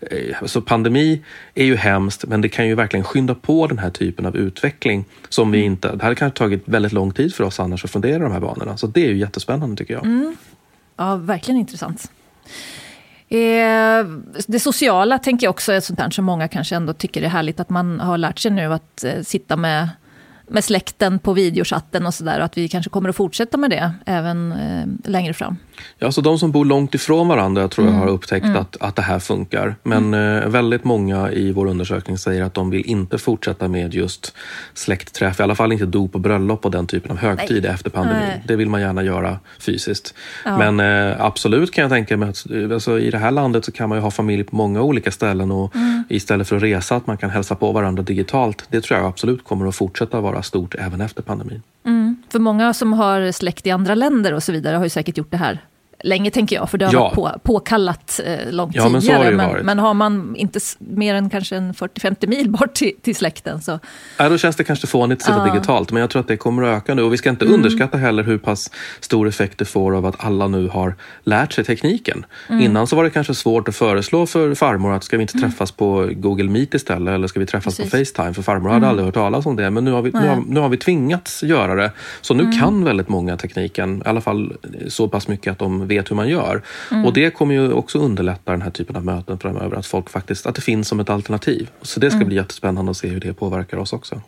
eh, 0.00 0.46
så 0.46 0.60
pandemi 0.60 1.22
är 1.54 1.64
ju 1.64 1.76
hemskt, 1.76 2.24
men 2.26 2.40
det 2.40 2.48
kan 2.48 2.68
ju 2.68 2.74
verkligen 2.74 3.04
skynda 3.04 3.34
på 3.34 3.66
den 3.66 3.78
här 3.78 3.90
typen 3.90 4.26
av 4.26 4.36
utveckling 4.36 5.04
som 5.28 5.50
vi 5.50 5.58
mm. 5.58 5.72
inte... 5.72 5.96
Det 5.96 6.02
hade 6.02 6.14
kanske 6.14 6.38
tagit 6.38 6.62
väldigt 6.64 6.92
lång 6.92 7.12
tid 7.12 7.34
för 7.34 7.44
oss 7.44 7.60
annars 7.60 7.84
att 7.84 7.90
fundera 7.90 8.22
de 8.22 8.32
här 8.32 8.40
banorna. 8.40 8.76
Så 8.76 8.86
det 8.86 9.04
är 9.04 9.08
ju 9.08 9.18
jättespännande 9.18 9.76
tycker 9.76 9.94
jag. 9.94 10.04
Mm. 10.04 10.36
Ja, 10.96 11.16
verkligen 11.16 11.60
intressant. 11.60 12.10
Eh, 13.32 14.06
det 14.46 14.60
sociala 14.60 15.18
tänker 15.18 15.46
jag 15.46 15.50
också 15.50 15.72
är 15.72 15.80
sånt 15.80 16.00
här 16.00 16.10
som 16.10 16.24
många 16.24 16.48
kanske 16.48 16.76
ändå 16.76 16.92
tycker 16.92 17.22
är 17.22 17.28
härligt 17.28 17.60
att 17.60 17.70
man 17.70 18.00
har 18.00 18.18
lärt 18.18 18.38
sig 18.38 18.50
nu 18.50 18.72
att 18.72 19.04
eh, 19.04 19.22
sitta 19.22 19.56
med 19.56 19.88
med 20.48 20.64
släkten 20.64 21.18
på 21.18 21.32
videochatten 21.32 22.06
och 22.06 22.14
sådär. 22.14 22.40
Att 22.40 22.58
vi 22.58 22.68
kanske 22.68 22.90
kommer 22.90 23.08
att 23.08 23.16
fortsätta 23.16 23.56
med 23.56 23.70
det 23.70 23.92
även 24.06 24.52
eh, 24.52 25.10
längre 25.10 25.34
fram. 25.34 25.56
Ja, 25.98 26.12
så 26.12 26.20
de 26.20 26.38
som 26.38 26.52
bor 26.52 26.64
långt 26.64 26.94
ifrån 26.94 27.28
varandra 27.28 27.68
tror 27.68 27.86
jag 27.86 27.94
mm. 27.94 28.06
har 28.06 28.14
upptäckt 28.14 28.46
mm. 28.46 28.56
att, 28.56 28.76
att 28.80 28.96
det 28.96 29.02
här 29.02 29.18
funkar. 29.18 29.76
Men 29.82 30.14
mm. 30.14 30.42
eh, 30.42 30.48
väldigt 30.48 30.84
många 30.84 31.30
i 31.30 31.52
vår 31.52 31.66
undersökning 31.66 32.18
säger 32.18 32.42
att 32.42 32.54
de 32.54 32.70
vill 32.70 32.86
inte 32.86 33.18
fortsätta 33.18 33.68
med 33.68 33.94
just 33.94 34.34
släktträff. 34.74 35.40
I 35.40 35.42
alla 35.42 35.54
fall 35.54 35.72
inte 35.72 35.86
dop 35.86 36.14
och 36.14 36.20
bröllop 36.20 36.64
och 36.64 36.70
den 36.70 36.86
typen 36.86 37.10
av 37.10 37.16
högtid 37.16 37.62
Nej. 37.62 37.72
efter 37.72 37.90
pandemin. 37.90 38.22
Nej. 38.28 38.42
Det 38.46 38.56
vill 38.56 38.68
man 38.68 38.80
gärna 38.80 39.02
göra 39.02 39.38
fysiskt. 39.60 40.14
Ja. 40.44 40.58
Men 40.58 40.80
eh, 40.80 41.24
absolut 41.24 41.72
kan 41.72 41.82
jag 41.82 41.90
tänka 41.90 42.16
mig 42.16 42.28
att 42.28 42.50
eh, 42.50 42.70
alltså, 42.72 42.98
i 42.98 43.10
det 43.10 43.18
här 43.18 43.30
landet 43.30 43.64
så 43.64 43.72
kan 43.72 43.88
man 43.88 43.98
ju 43.98 44.02
ha 44.02 44.10
familj 44.10 44.44
på 44.44 44.56
många 44.56 44.82
olika 44.82 45.10
ställen 45.10 45.50
och 45.50 45.76
mm. 45.76 46.04
istället 46.08 46.48
för 46.48 46.56
att 46.56 46.62
resa 46.62 46.96
att 46.96 47.06
man 47.06 47.16
kan 47.16 47.30
hälsa 47.30 47.54
på 47.54 47.72
varandra 47.72 48.02
digitalt. 48.02 48.64
Det 48.68 48.80
tror 48.80 49.00
jag 49.00 49.08
absolut 49.08 49.44
kommer 49.44 49.68
att 49.68 49.76
fortsätta 49.76 50.20
vara 50.20 50.31
vara 50.32 50.42
stort 50.42 50.74
även 50.74 51.00
efter 51.00 51.22
pandemin. 51.22 51.62
Mm. 51.84 52.16
För 52.28 52.38
många 52.38 52.74
som 52.74 52.92
har 52.92 53.32
släkt 53.32 53.66
i 53.66 53.70
andra 53.70 53.94
länder 53.94 54.32
och 54.32 54.42
så 54.42 54.52
vidare 54.52 54.76
har 54.76 54.84
ju 54.84 54.90
säkert 54.90 55.18
gjort 55.18 55.30
det 55.30 55.36
här 55.36 55.60
länge, 56.02 56.30
tänker 56.30 56.56
jag, 56.56 56.70
för 56.70 56.78
det 56.78 56.86
har 56.86 56.92
ja. 56.92 57.00
varit 57.00 57.14
på, 57.14 57.38
påkallat 57.42 58.20
eh, 58.24 58.52
långt 58.52 58.74
ja, 58.74 58.90
tidigare. 59.00 59.36
Men, 59.36 59.52
men, 59.52 59.66
men, 59.66 59.78
har 59.78 59.94
man 59.94 60.36
inte 60.36 60.60
mer 60.78 61.14
än 61.14 61.30
kanske 61.30 61.56
40-50 61.56 62.26
mil 62.26 62.50
bort 62.50 62.74
till, 62.74 62.92
till 63.02 63.16
släkten 63.16 63.62
så... 63.62 63.78
Ja, 64.16 64.28
då 64.28 64.38
känns 64.38 64.56
det 64.56 64.64
kanske 64.64 64.86
fånigt 64.86 65.20
att 65.20 65.26
sitta 65.26 65.46
ja. 65.46 65.52
digitalt, 65.52 65.92
men 65.92 66.00
jag 66.00 66.10
tror 66.10 66.20
att 66.20 66.28
det 66.28 66.36
kommer 66.36 66.62
att 66.62 66.76
öka 66.76 66.94
nu. 66.94 67.02
Och 67.02 67.12
vi 67.12 67.16
ska 67.16 67.30
inte 67.30 67.44
mm. 67.44 67.54
underskatta 67.54 67.98
heller 67.98 68.22
hur 68.22 68.38
pass 68.38 68.70
stor 69.00 69.28
effekt 69.28 69.58
det 69.58 69.64
får 69.64 69.96
av 69.96 70.06
att 70.06 70.24
alla 70.24 70.48
nu 70.48 70.68
har 70.68 70.94
lärt 71.24 71.52
sig 71.52 71.64
tekniken. 71.64 72.24
Mm. 72.48 72.62
Innan 72.62 72.86
så 72.86 72.96
var 72.96 73.04
det 73.04 73.10
kanske 73.10 73.34
svårt 73.34 73.68
att 73.68 73.76
föreslå 73.76 74.26
för 74.26 74.54
farmor 74.54 74.92
att 74.92 75.04
ska 75.04 75.16
vi 75.16 75.22
inte 75.22 75.38
mm. 75.38 75.50
träffas 75.50 75.72
på 75.72 76.10
Google 76.12 76.50
Meet 76.50 76.74
istället 76.74 77.14
eller 77.14 77.26
ska 77.26 77.40
vi 77.40 77.46
träffas 77.46 77.76
Precis. 77.76 77.92
på 77.92 77.98
Facetime? 77.98 78.34
För 78.34 78.42
farmor 78.42 78.68
hade 78.68 78.76
mm. 78.76 78.88
aldrig 78.88 79.06
hört 79.06 79.14
talas 79.14 79.46
om 79.46 79.56
det, 79.56 79.70
men 79.70 79.84
nu 79.84 79.92
har 79.92 80.02
vi, 80.02 80.10
nu 80.10 80.28
har, 80.28 80.42
nu 80.46 80.60
har 80.60 80.68
vi 80.68 80.76
tvingats 80.76 81.42
göra 81.42 81.74
det. 81.74 81.92
Så 82.20 82.34
nu 82.34 82.42
mm. 82.42 82.58
kan 82.58 82.84
väldigt 82.84 83.08
många 83.08 83.36
tekniken, 83.36 84.02
i 84.06 84.08
alla 84.08 84.20
fall 84.20 84.52
så 84.88 85.08
pass 85.08 85.28
mycket 85.28 85.52
att 85.52 85.58
de 85.58 85.86
vet 85.96 86.10
hur 86.10 86.16
man 86.16 86.28
gör. 86.28 86.62
Mm. 86.90 87.04
Och 87.04 87.12
det 87.12 87.30
kommer 87.30 87.54
ju 87.54 87.72
också 87.72 87.98
underlätta 87.98 88.52
den 88.52 88.62
här 88.62 88.70
typen 88.70 88.96
av 88.96 89.04
möten 89.04 89.38
framöver, 89.38 89.76
att 89.76 89.86
folk 89.86 90.10
faktiskt, 90.10 90.46
att 90.46 90.54
det 90.54 90.60
finns 90.60 90.88
som 90.88 91.00
ett 91.00 91.10
alternativ. 91.10 91.70
Så 91.82 92.00
det 92.00 92.10
ska 92.10 92.16
mm. 92.16 92.28
bli 92.28 92.36
jättespännande 92.36 92.90
att 92.90 92.96
se 92.96 93.08
hur 93.08 93.20
det 93.20 93.34
påverkar 93.34 93.76
oss 93.76 93.92
också. 93.92 94.20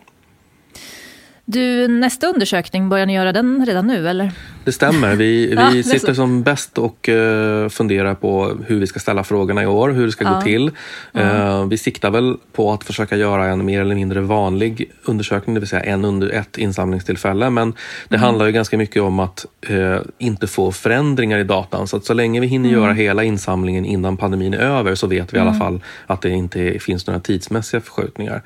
Du, 1.45 1.89
nästa 1.89 2.27
undersökning, 2.27 2.89
börjar 2.89 3.07
ni 3.07 3.15
göra 3.15 3.33
den 3.33 3.67
redan 3.67 3.87
nu 3.87 4.09
eller? 4.09 4.33
Det 4.65 4.73
stämmer. 4.73 5.17
Vi, 5.17 5.47
vi 5.73 5.77
ja, 5.77 5.83
sitter 5.83 6.15
som 6.15 6.43
bäst 6.43 6.79
och 6.79 7.09
uh, 7.09 7.69
funderar 7.69 8.15
på 8.15 8.57
hur 8.67 8.81
vi 8.81 8.87
ska 8.87 9.01
ställa 9.01 9.25
frågorna 9.25 9.63
i 9.63 9.67
år, 9.67 9.91
hur 9.91 10.07
det 10.07 10.13
ska 10.13 10.25
ja. 10.25 10.35
gå 10.35 10.41
till. 10.41 10.71
Uh, 11.19 11.67
vi 11.67 11.79
siktar 11.79 12.11
väl 12.11 12.37
på 12.53 12.73
att 12.73 12.85
försöka 12.85 13.17
göra 13.17 13.47
en 13.47 13.65
mer 13.65 13.81
eller 13.81 13.95
mindre 13.95 14.21
vanlig 14.21 14.91
undersökning, 15.05 15.55
det 15.55 15.61
vill 15.61 15.69
säga 15.69 15.83
en 15.83 16.05
under 16.05 16.31
ett 16.31 16.59
insamlingstillfälle. 16.59 17.51
Men 17.51 17.75
det 18.09 18.17
mm. 18.17 18.25
handlar 18.25 18.47
ju 18.47 18.53
ganska 18.53 18.79
mycket 18.79 19.03
om 19.03 19.19
att 19.21 19.47
uh, 19.71 19.99
inte 20.19 20.47
få 20.47 20.73
förändringar 20.73 21.39
i 21.39 21.45
datan. 21.45 21.89
Så 21.89 21.97
att 21.97 22.05
så 22.05 22.15
länge 22.15 22.41
vi 22.41 22.47
hinner 22.47 22.69
mm. 22.69 22.81
göra 22.81 22.93
hela 22.93 23.25
insamlingen 23.25 23.85
innan 23.85 24.17
pandemin 24.17 24.55
är 24.55 24.59
över 24.59 24.95
så 24.95 25.07
vet 25.07 25.35
vi 25.35 25.39
mm. 25.39 25.47
i 25.47 25.51
alla 25.51 25.57
mm. 25.57 25.61
fall 25.61 25.89
att 26.07 26.23
det 26.23 26.31
inte 26.31 26.79
finns 26.79 27.07
några 27.07 27.21
tidsmässiga 27.21 27.81
förskjutningar. 27.81 28.43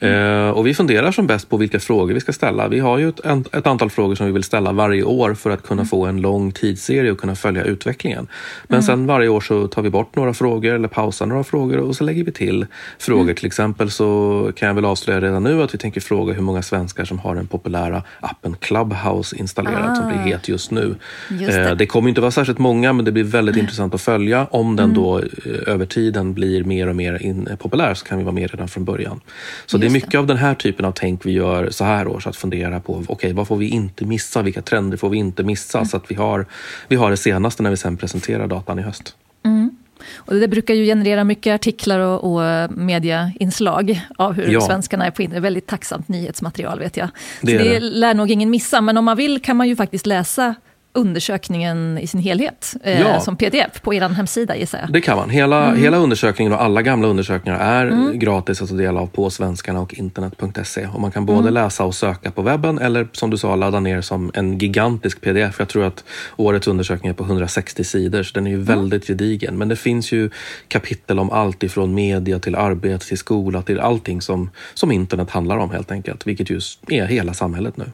Mm. 0.00 0.54
och 0.54 0.66
vi 0.66 0.74
funderar 0.74 1.12
som 1.12 1.26
bäst 1.26 1.48
på 1.48 1.56
vilka 1.56 1.80
frågor 1.80 2.14
vi 2.14 2.20
ska 2.20 2.32
ställa. 2.32 2.68
Vi 2.68 2.78
har 2.78 2.98
ju 2.98 3.08
ett, 3.08 3.54
ett 3.54 3.66
antal 3.66 3.90
frågor 3.90 4.14
som 4.14 4.26
vi 4.26 4.32
vill 4.32 4.42
ställa 4.42 4.72
varje 4.72 5.02
år 5.02 5.34
för 5.34 5.50
att 5.50 5.61
kunna 5.64 5.82
mm. 5.82 5.88
få 5.88 6.06
en 6.06 6.20
lång 6.20 6.52
tidsserie 6.52 7.12
och 7.12 7.18
kunna 7.18 7.34
följa 7.34 7.64
utvecklingen. 7.64 8.28
Men 8.66 8.76
mm. 8.76 8.82
sen 8.82 9.06
varje 9.06 9.28
år 9.28 9.40
så 9.40 9.68
tar 9.68 9.82
vi 9.82 9.90
bort 9.90 10.16
några 10.16 10.34
frågor 10.34 10.74
eller 10.74 10.88
pausar 10.88 11.26
några 11.26 11.44
frågor 11.44 11.76
och 11.76 11.96
så 11.96 12.04
lägger 12.04 12.24
vi 12.24 12.32
till 12.32 12.66
frågor. 12.98 13.22
Mm. 13.22 13.34
Till 13.34 13.46
exempel 13.46 13.90
så 13.90 14.50
kan 14.56 14.68
jag 14.68 14.74
väl 14.74 14.84
avslöja 14.84 15.20
redan 15.20 15.42
nu 15.42 15.62
att 15.62 15.74
vi 15.74 15.78
tänker 15.78 16.00
fråga 16.00 16.34
hur 16.34 16.42
många 16.42 16.62
svenskar 16.62 17.04
som 17.04 17.18
har 17.18 17.34
den 17.34 17.46
populära 17.46 18.02
appen 18.20 18.56
Clubhouse 18.60 19.36
installerad 19.36 19.90
ah. 19.90 19.94
som 19.94 20.06
blir 20.08 20.18
ah. 20.18 20.22
het 20.22 20.48
just 20.48 20.70
nu. 20.70 20.94
Just 21.30 21.52
det. 21.52 21.70
Eh, 21.70 21.76
det. 21.76 21.86
kommer 21.86 22.08
inte 22.08 22.20
vara 22.20 22.30
särskilt 22.30 22.58
många 22.58 22.92
men 22.92 23.04
det 23.04 23.12
blir 23.12 23.24
väldigt 23.24 23.56
intressant 23.56 23.94
att 23.94 24.00
följa. 24.00 24.46
Om 24.50 24.76
den 24.76 24.84
mm. 24.84 24.96
då 24.96 25.18
eh, 25.18 25.24
över 25.66 25.86
tiden 25.86 26.34
blir 26.34 26.64
mer 26.64 26.88
och 26.88 26.96
mer 26.96 27.22
in, 27.22 27.48
populär 27.58 27.94
så 27.94 28.04
kan 28.04 28.18
vi 28.18 28.24
vara 28.24 28.34
med 28.34 28.50
redan 28.50 28.68
från 28.68 28.84
början. 28.84 29.20
Så 29.66 29.76
just 29.76 29.80
det 29.80 29.86
är 29.86 29.92
mycket 29.92 30.10
det. 30.10 30.18
av 30.18 30.26
den 30.26 30.36
här 30.36 30.54
typen 30.54 30.84
av 30.84 30.92
tänk 30.92 31.26
vi 31.26 31.32
gör 31.32 31.70
så 31.70 31.84
här 31.84 32.06
års, 32.06 32.26
att 32.26 32.36
fundera 32.36 32.80
på 32.80 32.92
okej, 32.92 33.06
okay, 33.08 33.32
vad 33.32 33.48
får 33.48 33.56
vi 33.56 33.68
inte 33.68 34.04
missa? 34.04 34.42
Vilka 34.42 34.62
trender 34.62 34.96
får 34.96 35.08
vi 35.10 35.18
inte 35.18 35.42
missa? 35.42 35.51
Så 35.56 35.96
att 35.96 36.10
vi 36.10 36.14
har, 36.14 36.46
vi 36.88 36.96
har 36.96 37.10
det 37.10 37.16
senaste 37.16 37.62
när 37.62 37.70
vi 37.70 37.76
sen 37.76 37.96
presenterar 37.96 38.46
datan 38.46 38.78
i 38.78 38.82
höst. 38.82 39.16
Mm. 39.44 39.76
Och 40.14 40.34
det 40.34 40.48
brukar 40.48 40.74
ju 40.74 40.84
generera 40.84 41.24
mycket 41.24 41.54
artiklar 41.54 41.98
och, 41.98 42.32
och 42.32 42.70
mediainslag 42.70 44.00
av 44.16 44.32
hur 44.32 44.48
ja. 44.48 44.60
svenskarna 44.60 45.06
är 45.06 45.10
på 45.10 45.22
internet. 45.22 45.44
Väldigt 45.44 45.66
tacksamt 45.66 46.08
nyhetsmaterial 46.08 46.78
vet 46.78 46.96
jag. 46.96 47.08
Det, 47.40 47.58
Så 47.58 47.64
det, 47.64 47.70
det 47.70 47.80
lär 47.80 48.14
nog 48.14 48.30
ingen 48.30 48.50
missa, 48.50 48.80
men 48.80 48.96
om 48.96 49.04
man 49.04 49.16
vill 49.16 49.42
kan 49.42 49.56
man 49.56 49.68
ju 49.68 49.76
faktiskt 49.76 50.06
läsa 50.06 50.54
undersökningen 50.94 51.98
i 51.98 52.06
sin 52.06 52.20
helhet 52.20 52.74
eh, 52.82 53.00
ja. 53.00 53.20
som 53.20 53.36
pdf 53.36 53.82
på 53.82 53.94
er 53.94 54.08
hemsida 54.08 54.56
gissar 54.56 54.78
jag. 54.78 54.92
Det 54.92 55.00
kan 55.00 55.16
man. 55.16 55.30
Hela, 55.30 55.66
mm. 55.66 55.82
hela 55.82 55.96
undersökningen 55.96 56.52
och 56.52 56.62
alla 56.62 56.82
gamla 56.82 57.08
undersökningar 57.08 57.58
är 57.58 57.86
mm. 57.86 58.18
gratis 58.18 58.62
att 58.62 58.68
ta 58.68 58.74
del 58.74 58.96
av 58.96 59.06
på 59.06 59.30
svenskarna 59.30 59.80
och 59.80 59.94
internet.se. 59.94 60.86
Och 60.86 61.00
man 61.00 61.10
kan 61.10 61.26
både 61.26 61.38
mm. 61.38 61.54
läsa 61.54 61.84
och 61.84 61.94
söka 61.94 62.30
på 62.30 62.42
webben 62.42 62.78
eller 62.78 63.08
som 63.12 63.30
du 63.30 63.38
sa 63.38 63.56
ladda 63.56 63.80
ner 63.80 64.00
som 64.00 64.30
en 64.34 64.58
gigantisk 64.58 65.20
pdf. 65.20 65.56
Jag 65.58 65.68
tror 65.68 65.84
att 65.84 66.04
årets 66.36 66.66
undersökning 66.66 67.10
är 67.10 67.14
på 67.14 67.24
160 67.24 67.84
sidor 67.84 68.22
så 68.22 68.34
den 68.34 68.46
är 68.46 68.50
ju 68.50 68.56
mm. 68.56 68.66
väldigt 68.66 69.06
gedigen. 69.06 69.58
Men 69.58 69.68
det 69.68 69.76
finns 69.76 70.12
ju 70.12 70.30
kapitel 70.68 71.18
om 71.18 71.30
allt 71.30 71.62
ifrån 71.62 71.94
media 71.94 72.38
till 72.38 72.54
arbete 72.54 73.06
till 73.06 73.18
skola 73.18 73.62
till 73.62 73.80
allting 73.80 74.20
som, 74.20 74.50
som 74.74 74.92
internet 74.92 75.30
handlar 75.30 75.56
om 75.56 75.70
helt 75.70 75.90
enkelt. 75.90 76.26
Vilket 76.26 76.50
just 76.50 76.90
är 76.90 77.06
hela 77.06 77.34
samhället 77.34 77.76
nu. 77.76 77.84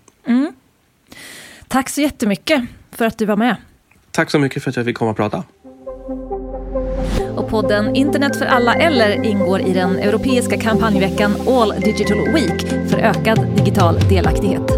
Tack 1.69 1.89
så 1.89 2.01
jättemycket 2.01 2.63
för 2.91 3.07
att 3.07 3.19
du 3.19 3.27
var 3.27 3.37
med. 3.37 3.57
Tack 4.11 4.31
så 4.31 4.39
mycket 4.39 4.63
för 4.63 4.71
att 4.71 4.77
jag 4.77 4.85
fick 4.85 4.97
komma 4.97 5.11
och 5.11 5.17
prata. 5.17 5.45
Och 7.37 7.49
podden 7.51 7.97
Internet 7.97 8.37
för 8.37 8.47
alla 8.47 8.75
eller 8.75 9.25
ingår 9.25 9.61
i 9.61 9.73
den 9.73 9.97
europeiska 9.97 10.61
kampanjveckan 10.61 11.35
All 11.49 11.75
Digital 11.81 12.33
Week 12.35 12.69
för 12.91 12.99
ökad 12.99 13.47
digital 13.57 13.99
delaktighet. 14.09 14.78